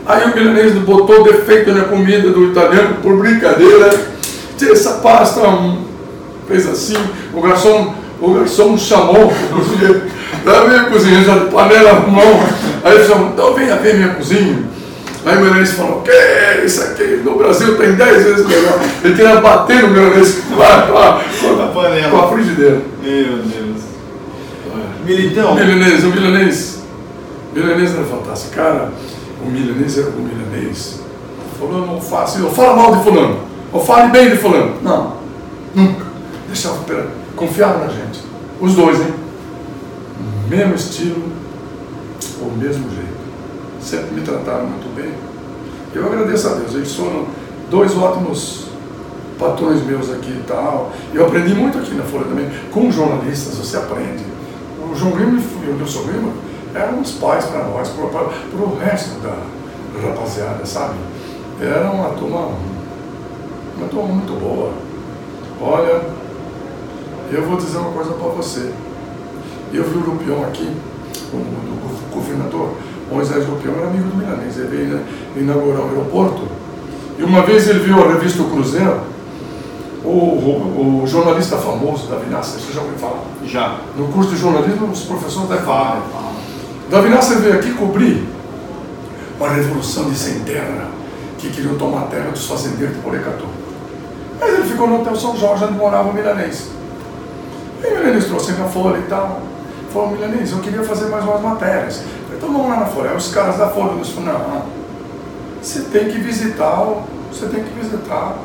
Aí 0.06 0.32
o 0.32 0.36
milanês 0.36 0.74
botou 0.76 1.24
defeito 1.24 1.74
na 1.74 1.84
comida 1.84 2.30
do 2.30 2.46
italiano 2.46 2.96
por 3.02 3.18
brincadeira. 3.18 3.90
Essa 4.62 4.94
pasta 4.96 5.42
fez 6.48 6.70
assim, 6.70 6.98
o 7.34 7.42
garçom, 7.42 7.96
o 8.22 8.34
garçom 8.34 8.78
chamou 8.78 9.26
o 9.26 9.56
cozinheiro. 9.56 10.04
Lá 10.46 10.64
vem 10.66 10.82
o 10.82 10.90
cozinheiro, 10.92 11.26
já 11.26 11.36
panela 11.46 11.94
na 11.94 12.08
mão. 12.08 12.40
Aí 12.84 12.96
ele 12.96 13.08
chamou, 13.08 13.30
então 13.30 13.54
venha 13.56 13.76
ver 13.76 13.96
minha 13.96 14.10
cozinha. 14.10 14.64
Aí 15.26 15.38
o 15.38 15.42
milanês 15.42 15.74
falou, 15.74 16.02
que 16.02 16.12
é 16.12 16.64
isso 16.66 16.82
aqui? 16.82 17.22
No 17.24 17.38
Brasil 17.38 17.78
tem 17.78 17.94
10 17.94 18.24
vezes 18.24 18.48
melhor. 18.48 18.80
Ele 19.04 19.16
queria 19.16 19.42
bater 19.42 19.84
no 19.84 19.90
milanês 19.90 20.42
com 20.48 20.64
a, 20.64 20.82
com 20.84 20.98
a, 20.98 22.10
com 22.10 22.18
a 22.18 22.28
frigideira. 22.30 22.82
Meu 23.04 23.38
Deus. 23.38 23.82
Militão. 25.06 25.56
Milanês, 25.56 26.04
o 26.04 26.08
milanês 26.08 26.81
milanês 27.54 27.94
era 27.94 28.04
fantástico. 28.06 28.56
Cara, 28.56 28.92
o 29.46 29.50
milanês 29.50 29.98
era 29.98 30.10
o 30.10 30.22
milanês. 30.22 31.02
Fulano 31.58 31.86
não 31.86 32.02
faça, 32.02 32.40
eu 32.40 32.50
falo 32.50 32.76
mal 32.76 32.96
de 32.96 33.04
fulano, 33.04 33.40
ou 33.72 33.84
fale 33.84 34.12
bem 34.12 34.30
de 34.30 34.38
fulano. 34.38 34.76
Não, 34.82 35.14
nunca. 35.76 36.06
Deixava, 36.48 36.80
confiava 37.36 37.86
na 37.86 37.88
gente. 37.88 38.22
Os 38.60 38.76
dois, 38.76 39.00
hein? 39.00 39.14
Mesmo 40.50 40.76
estilo, 40.76 41.24
o 42.42 42.58
mesmo 42.58 42.90
jeito. 42.90 43.22
Sempre 43.80 44.16
me 44.16 44.22
trataram 44.22 44.66
muito 44.66 44.94
bem. 44.96 45.14
Eu 45.94 46.06
agradeço 46.08 46.48
a 46.48 46.54
Deus, 46.54 46.74
eles 46.74 46.94
foram 46.96 47.26
dois 47.70 47.96
ótimos 47.98 48.66
patrões 49.40 49.84
meus 49.84 50.12
aqui 50.12 50.32
e 50.32 50.44
tal. 50.48 50.92
Eu 51.14 51.26
aprendi 51.26 51.54
muito 51.54 51.78
aqui 51.78 51.94
na 51.96 52.04
Folha 52.04 52.26
também. 52.26 52.50
Com 52.72 52.92
jornalistas, 52.92 53.56
você 53.56 53.78
aprende. 53.78 54.24
O 54.92 54.96
João 54.96 55.12
Grima 55.12 55.40
e 55.40 55.70
o 55.70 55.76
Nilson 55.76 56.04
Grima 56.04 56.32
eram 56.74 57.02
os 57.02 57.12
pais 57.14 57.46
para 57.46 57.64
nós, 57.66 57.90
para 57.90 58.62
o 58.62 58.78
resto 58.80 59.20
da 59.20 59.36
rapaziada, 60.08 60.66
sabe? 60.66 60.96
Era 61.60 61.92
uma 61.92 62.10
turma, 62.10 62.50
uma 63.78 63.88
turma 63.88 64.08
muito 64.10 64.40
boa. 64.40 64.72
Olha, 65.62 66.02
eu 67.32 67.44
vou 67.48 67.58
dizer 67.58 67.78
uma 67.78 67.92
coisa 67.92 68.14
para 68.14 68.30
você. 68.30 68.72
Eu 69.74 69.84
vi 69.84 69.98
o 69.98 70.12
Lupião 70.12 70.44
aqui, 70.44 70.70
o, 71.34 71.38
do 71.38 72.14
governador, 72.14 72.72
Moisés 73.12 73.48
Lupião 73.48 73.76
era 73.76 73.88
amigo 73.88 74.10
do 74.10 74.16
Milanês, 74.16 74.58
ele 74.58 74.68
veio 74.68 75.02
inaugurar 75.36 75.82
o 75.82 75.90
aeroporto. 75.90 76.48
E 77.18 77.24
uma 77.24 77.42
vez 77.44 77.68
ele 77.70 77.80
viu 77.80 78.02
a 78.04 78.14
revista 78.14 78.42
O 78.42 78.50
Cruzeiro, 78.50 79.02
o, 80.04 80.10
o, 80.10 81.04
o, 81.04 81.08
jornalista 81.08 81.58
famoso 81.58 82.08
da 82.08 82.18
Vinasca, 82.18 82.60
você 82.60 82.74
já 82.74 82.82
ouviu 82.82 82.98
falar? 82.98 83.22
Já. 83.46 83.78
No 83.96 84.08
curso 84.08 84.32
de 84.32 84.38
jornalismo, 84.38 84.88
os 84.88 85.04
professores 85.04 85.48
devem 85.48 85.64
falar. 85.64 86.02
Davi 86.92 87.08
Nasser 87.08 87.38
veio 87.38 87.56
aqui 87.56 87.74
cobrir 87.74 88.28
uma 89.40 89.48
revolução 89.48 90.10
de 90.10 90.18
sem 90.18 90.42
terra, 90.42 90.90
que 91.38 91.50
queriam 91.50 91.78
tomar 91.78 92.02
a 92.02 92.08
terra 92.08 92.32
dos 92.32 92.46
fazendeiros 92.46 92.98
de 92.98 93.02
Porecatu. 93.02 93.46
Mas 94.38 94.54
ele 94.54 94.64
ficou 94.64 94.88
no 94.88 95.00
Hotel 95.00 95.16
São 95.16 95.38
Jorge, 95.38 95.64
onde 95.64 95.76
morava 95.76 96.10
o 96.10 96.14
milanês. 96.14 96.68
E 97.82 97.88
o 97.88 97.98
milanês 97.98 98.26
trouxe 98.26 98.52
a 98.52 98.66
folha 98.66 98.98
e 98.98 99.04
tal. 99.04 99.40
Falou, 99.94 100.12
milanês, 100.12 100.52
eu 100.52 100.60
queria 100.60 100.84
fazer 100.84 101.06
mais 101.06 101.24
umas 101.24 101.42
matérias. 101.42 102.04
Falei, 102.24 102.38
então 102.38 102.52
vamos 102.52 102.68
lá 102.68 102.82
na 102.82 102.86
folha. 102.86 103.12
Aí 103.12 103.16
os 103.16 103.34
caras 103.34 103.58
da 103.58 103.70
folha 103.70 103.94
nos 103.94 104.10
falaram, 104.10 104.50
não, 104.50 104.64
você 105.62 105.84
tem 105.84 106.10
que 106.10 106.20
visitar, 106.20 106.76
você 107.32 107.46
tem 107.46 107.64
que 107.64 107.70
visitar 107.80 108.36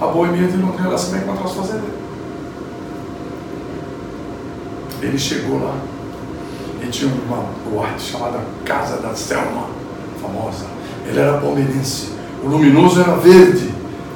a 0.00 0.06
boemia 0.06 0.46
de 0.46 0.56
Londrina, 0.58 0.90
lá 0.90 0.96
você 0.96 1.10
vai 1.10 1.20
encontrar 1.24 1.46
os 1.46 1.54
fazendeiros. 1.54 1.98
Ele 5.02 5.18
chegou 5.18 5.60
lá, 5.60 5.74
e 6.82 6.86
tinha 6.88 7.10
uma 7.10 7.44
boate 7.70 8.02
chamada 8.02 8.38
Casa 8.64 8.98
da 8.98 9.14
Selma, 9.14 9.66
famosa. 10.20 10.66
Ele 11.06 11.18
era 11.18 11.38
palmeirense. 11.38 12.12
O 12.42 12.48
luminoso 12.48 13.00
era 13.00 13.16
verde. 13.16 13.74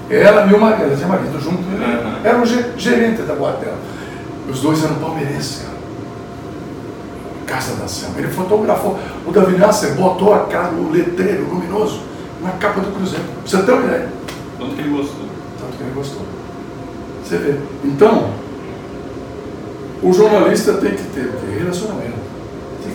Ela 0.08 0.46
e 0.50 0.54
o 0.54 0.60
marido, 0.60 0.84
ela 0.84 0.96
tinha 0.96 1.08
marido 1.08 1.40
junto, 1.40 1.62
ele 1.72 1.84
era 2.24 2.40
o 2.40 2.44
gerente 2.44 3.22
da 3.22 3.34
boate 3.34 3.64
dela. 3.64 3.78
Os 4.48 4.60
dois 4.60 4.82
eram 4.84 4.96
palmeirenses, 4.96 5.62
cara. 5.62 5.78
Casa 7.46 7.76
da 7.76 7.86
Selma. 7.86 8.18
Ele 8.18 8.28
fotografou. 8.28 8.98
O 9.26 9.30
Davi 9.30 9.56
Nasser 9.56 9.94
botou 9.94 10.34
a 10.34 10.46
casa, 10.46 10.74
o 10.74 10.90
letreiro 10.90 11.44
luminoso 11.44 12.02
na 12.42 12.50
capa 12.52 12.80
do 12.80 12.92
Cruzeiro. 12.92 13.24
Você 13.44 13.62
tem 13.62 13.74
uma 13.74 13.84
ideia? 13.84 14.08
Tanto 14.58 14.74
que 14.74 14.80
ele 14.80 14.90
gostou. 14.90 15.26
Tanto 15.60 15.76
que 15.76 15.82
ele 15.82 15.92
gostou. 15.94 16.22
Você 17.24 17.38
vê. 17.38 17.56
Então, 17.84 18.30
o 20.02 20.12
jornalista 20.12 20.74
tem 20.74 20.92
que 20.92 21.02
ter 21.04 21.30
relacionamento 21.58 22.19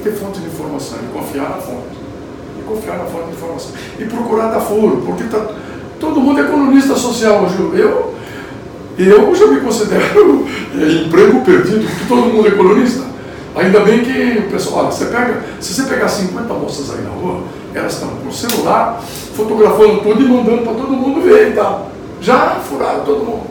ter 0.06 0.12
fonte 0.12 0.40
de 0.40 0.46
informação 0.46 1.00
e 1.02 1.12
confiar 1.12 1.50
na 1.50 1.58
fonte. 1.58 1.98
E 2.60 2.64
confiar 2.64 2.98
na 3.00 3.06
fonte 3.06 3.26
de 3.26 3.32
informação. 3.32 3.72
E 3.98 4.06
procurar 4.06 4.52
dar 4.52 4.60
furo, 4.60 5.02
porque 5.04 5.24
tá, 5.24 5.48
todo 6.00 6.22
mundo 6.22 6.40
é 6.40 6.44
colunista 6.44 6.96
social 6.96 7.44
hoje. 7.44 7.56
Eu, 7.80 8.14
eu 9.00 9.36
já 9.36 9.48
me 9.48 9.62
considero 9.62 10.46
é, 10.80 11.06
emprego 11.06 11.42
perdido, 11.42 11.88
porque 11.90 12.06
todo 12.08 12.22
mundo 12.22 12.48
é 12.48 12.52
colunista. 12.52 13.04
Ainda 13.56 13.80
bem 13.80 14.02
que 14.02 14.42
pessoal, 14.52 14.86
olha, 14.86 14.92
você 14.92 15.06
pega, 15.06 15.42
se 15.60 15.74
você 15.74 15.84
pegar 15.84 16.08
50 16.08 16.54
moças 16.54 16.94
aí 16.94 17.02
na 17.02 17.10
rua, 17.10 17.42
elas 17.74 17.94
estão 17.94 18.10
com 18.10 18.28
o 18.28 18.32
celular, 18.32 19.02
fotografando 19.34 20.02
tudo 20.02 20.22
e 20.22 20.26
mandando 20.26 20.62
para 20.62 20.74
todo 20.74 20.92
mundo 20.92 21.22
ver 21.22 21.52
e 21.52 21.54
tal. 21.54 21.90
Já 22.22 22.60
furaram 22.60 23.04
todo 23.06 23.24
mundo. 23.24 23.44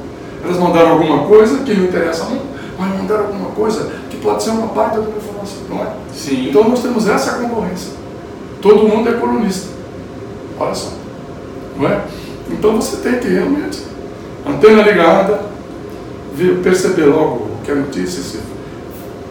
Elas 0.44 0.58
mandaram 0.58 0.90
alguma 0.90 1.26
coisa 1.26 1.64
que 1.64 1.74
não 1.74 1.84
interessa 1.86 2.24
muito, 2.24 2.44
mas 2.78 2.96
mandaram 2.96 3.24
alguma 3.26 3.50
coisa 3.50 3.90
que 4.10 4.18
pode 4.18 4.42
ser 4.42 4.50
uma 4.50 4.68
parte 4.68 4.98
da 4.98 5.02
informação, 5.44 5.62
não 5.68 5.82
é? 5.82 5.92
Sim. 6.12 6.48
Então 6.48 6.68
nós 6.68 6.82
temos 6.82 7.06
essa 7.06 7.38
concorrência. 7.38 7.92
Todo 8.60 8.88
mundo 8.88 9.08
é 9.08 9.12
colunista. 9.12 9.68
Olha 10.58 10.74
só. 10.74 10.92
Não 11.76 11.88
é? 11.88 12.00
Então 12.50 12.76
você 12.76 12.96
tem 12.96 13.18
que 13.18 13.28
realmente, 13.28 13.82
antena 14.46 14.82
ligada, 14.82 15.40
perceber 16.62 17.04
logo 17.04 17.48
que 17.64 17.70
a 17.70 17.74
notícia, 17.74 18.22
se 18.22 18.38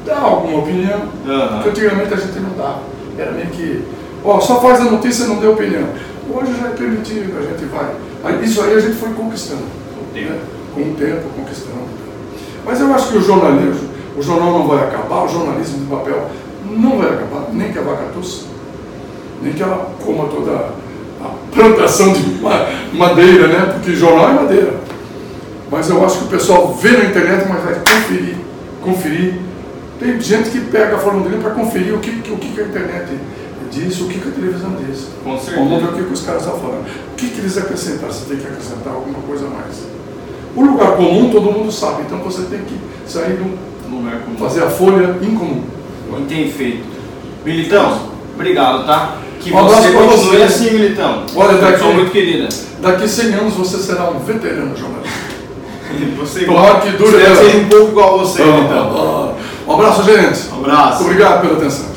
dá 0.06 0.20
alguma 0.20 0.60
opinião, 0.60 1.00
uhum. 1.00 1.54
porque 1.54 1.70
antigamente 1.70 2.14
a 2.14 2.18
gente 2.18 2.40
não 2.40 2.52
dava. 2.58 2.82
Era 3.18 3.32
meio 3.32 3.48
que, 3.48 3.84
ó, 4.24 4.40
só 4.40 4.60
faz 4.60 4.82
a 4.82 4.86
notícia 4.86 5.26
e 5.26 5.28
não 5.28 5.38
deu 5.38 5.54
opinião. 5.54 5.88
Hoje 6.30 6.58
já 6.60 6.68
é 6.68 6.72
permitido, 6.72 7.38
a 7.38 7.42
gente 7.42 7.66
vai. 7.66 8.44
Isso 8.44 8.62
aí 8.62 8.74
a 8.74 8.80
gente 8.80 8.96
foi 8.96 9.10
conquistando. 9.10 9.62
Com 9.94 10.02
o 10.02 10.14
tempo. 10.14 10.32
Né? 10.32 10.40
Com 10.74 10.82
o 10.82 10.96
tempo, 10.96 11.22
conquistando. 11.36 11.84
Mas 12.66 12.80
eu 12.80 12.94
acho 12.94 13.10
que 13.10 13.18
o 13.18 13.22
jornalismo, 13.22 13.90
o 14.18 14.22
jornal 14.22 14.60
não 14.60 14.68
vai 14.68 14.84
acabar, 14.84 15.24
o 15.24 15.28
jornalismo 15.28 15.80
de 15.80 15.86
papel 15.86 16.30
não 16.66 16.98
vai 16.98 17.10
acabar, 17.10 17.50
nem 17.52 17.72
que 17.72 17.80
a 17.80 17.82
vaca 17.82 18.06
tussa, 18.14 18.46
nem 19.42 19.54
que 19.54 19.64
ela 19.64 19.92
coma 20.04 20.26
toda 20.28 20.70
a 21.22 21.30
plantação 21.54 22.14
de 22.14 22.42
madeira, 22.94 23.48
né? 23.48 23.74
Porque 23.74 23.96
jornal 23.96 24.30
é 24.30 24.34
madeira. 24.34 24.74
Mas 25.72 25.90
eu 25.90 26.06
acho 26.06 26.20
que 26.20 26.26
o 26.26 26.28
pessoal 26.28 26.74
vê 26.74 26.92
na 26.92 27.06
internet, 27.06 27.48
mas 27.50 27.64
vai 27.64 27.74
conferir, 27.76 28.36
conferir. 28.84 29.40
Tem 30.00 30.20
gente 30.20 30.50
que 30.50 30.60
pega 30.60 30.96
a 30.96 31.00
Folha 31.00 31.38
para 31.42 31.52
conferir 31.52 31.96
o 31.96 32.00
que, 32.00 32.10
o 32.32 32.38
que 32.38 32.62
a 32.62 32.66
internet 32.66 33.18
diz, 33.72 34.00
o 34.02 34.08
que 34.08 34.20
a 34.20 34.32
televisão 34.32 34.76
diz. 34.76 35.08
Com 35.24 35.38
certeza. 35.40 35.86
O 35.86 36.06
que 36.06 36.14
os 36.14 36.22
caras 36.22 36.44
estão 36.44 36.60
falando. 36.60 36.86
O 36.86 37.16
que, 37.16 37.28
que 37.30 37.40
eles 37.40 37.58
acrescentaram? 37.58 38.14
Você 38.14 38.26
tem 38.26 38.38
que 38.38 38.48
acrescentar 38.48 38.94
alguma 38.94 39.20
coisa 39.22 39.48
a 39.48 39.50
mais. 39.50 39.84
O 40.56 40.64
lugar 40.64 40.96
comum 40.96 41.32
todo 41.32 41.52
mundo 41.52 41.72
sabe, 41.72 42.04
então 42.04 42.20
você 42.20 42.44
tem 42.44 42.60
que 42.60 42.78
sair 43.08 43.40
lugar 43.98 44.20
comum. 44.20 44.38
Fazer 44.38 44.64
a 44.64 44.70
folha 44.70 45.16
incomum. 45.22 45.64
E 46.20 46.26
tem 46.26 46.52
feito. 46.52 46.84
Militão, 47.46 48.00
obrigado, 48.36 48.86
tá? 48.86 49.18
Que 49.40 49.52
um 49.54 49.68
você 49.68 49.92
continue 49.92 50.38
você. 50.38 50.44
assim, 50.44 50.72
Militão. 50.72 51.26
Olha, 51.36 51.58
daqui, 51.58 51.80
sou 51.80 51.94
muito 51.94 52.12
querida. 52.12 52.48
Daqui 52.82 53.08
100 53.08 53.34
anos 53.34 53.54
você 53.56 53.78
será 53.78 54.10
um 54.10 54.20
veterano 54.20 54.76
jornalista. 54.78 55.34
você 56.18 56.42
igual, 56.42 56.80
que 56.82 56.92
dure. 56.92 57.18
Deve 57.18 57.36
ser 57.36 57.58
um 57.58 57.68
pouco 57.68 57.92
igual 57.92 58.16
a 58.16 58.18
você, 58.20 58.42
ah, 58.42 58.46
Militão. 58.46 58.92
Ah, 58.96 59.34
ah. 59.38 59.44
Um 59.68 59.74
abraço, 59.74 60.04
gente. 60.04 60.54
Um 60.54 60.60
abraço. 60.60 61.04
Obrigado 61.04 61.42
pela 61.42 61.58
atenção. 61.58 61.93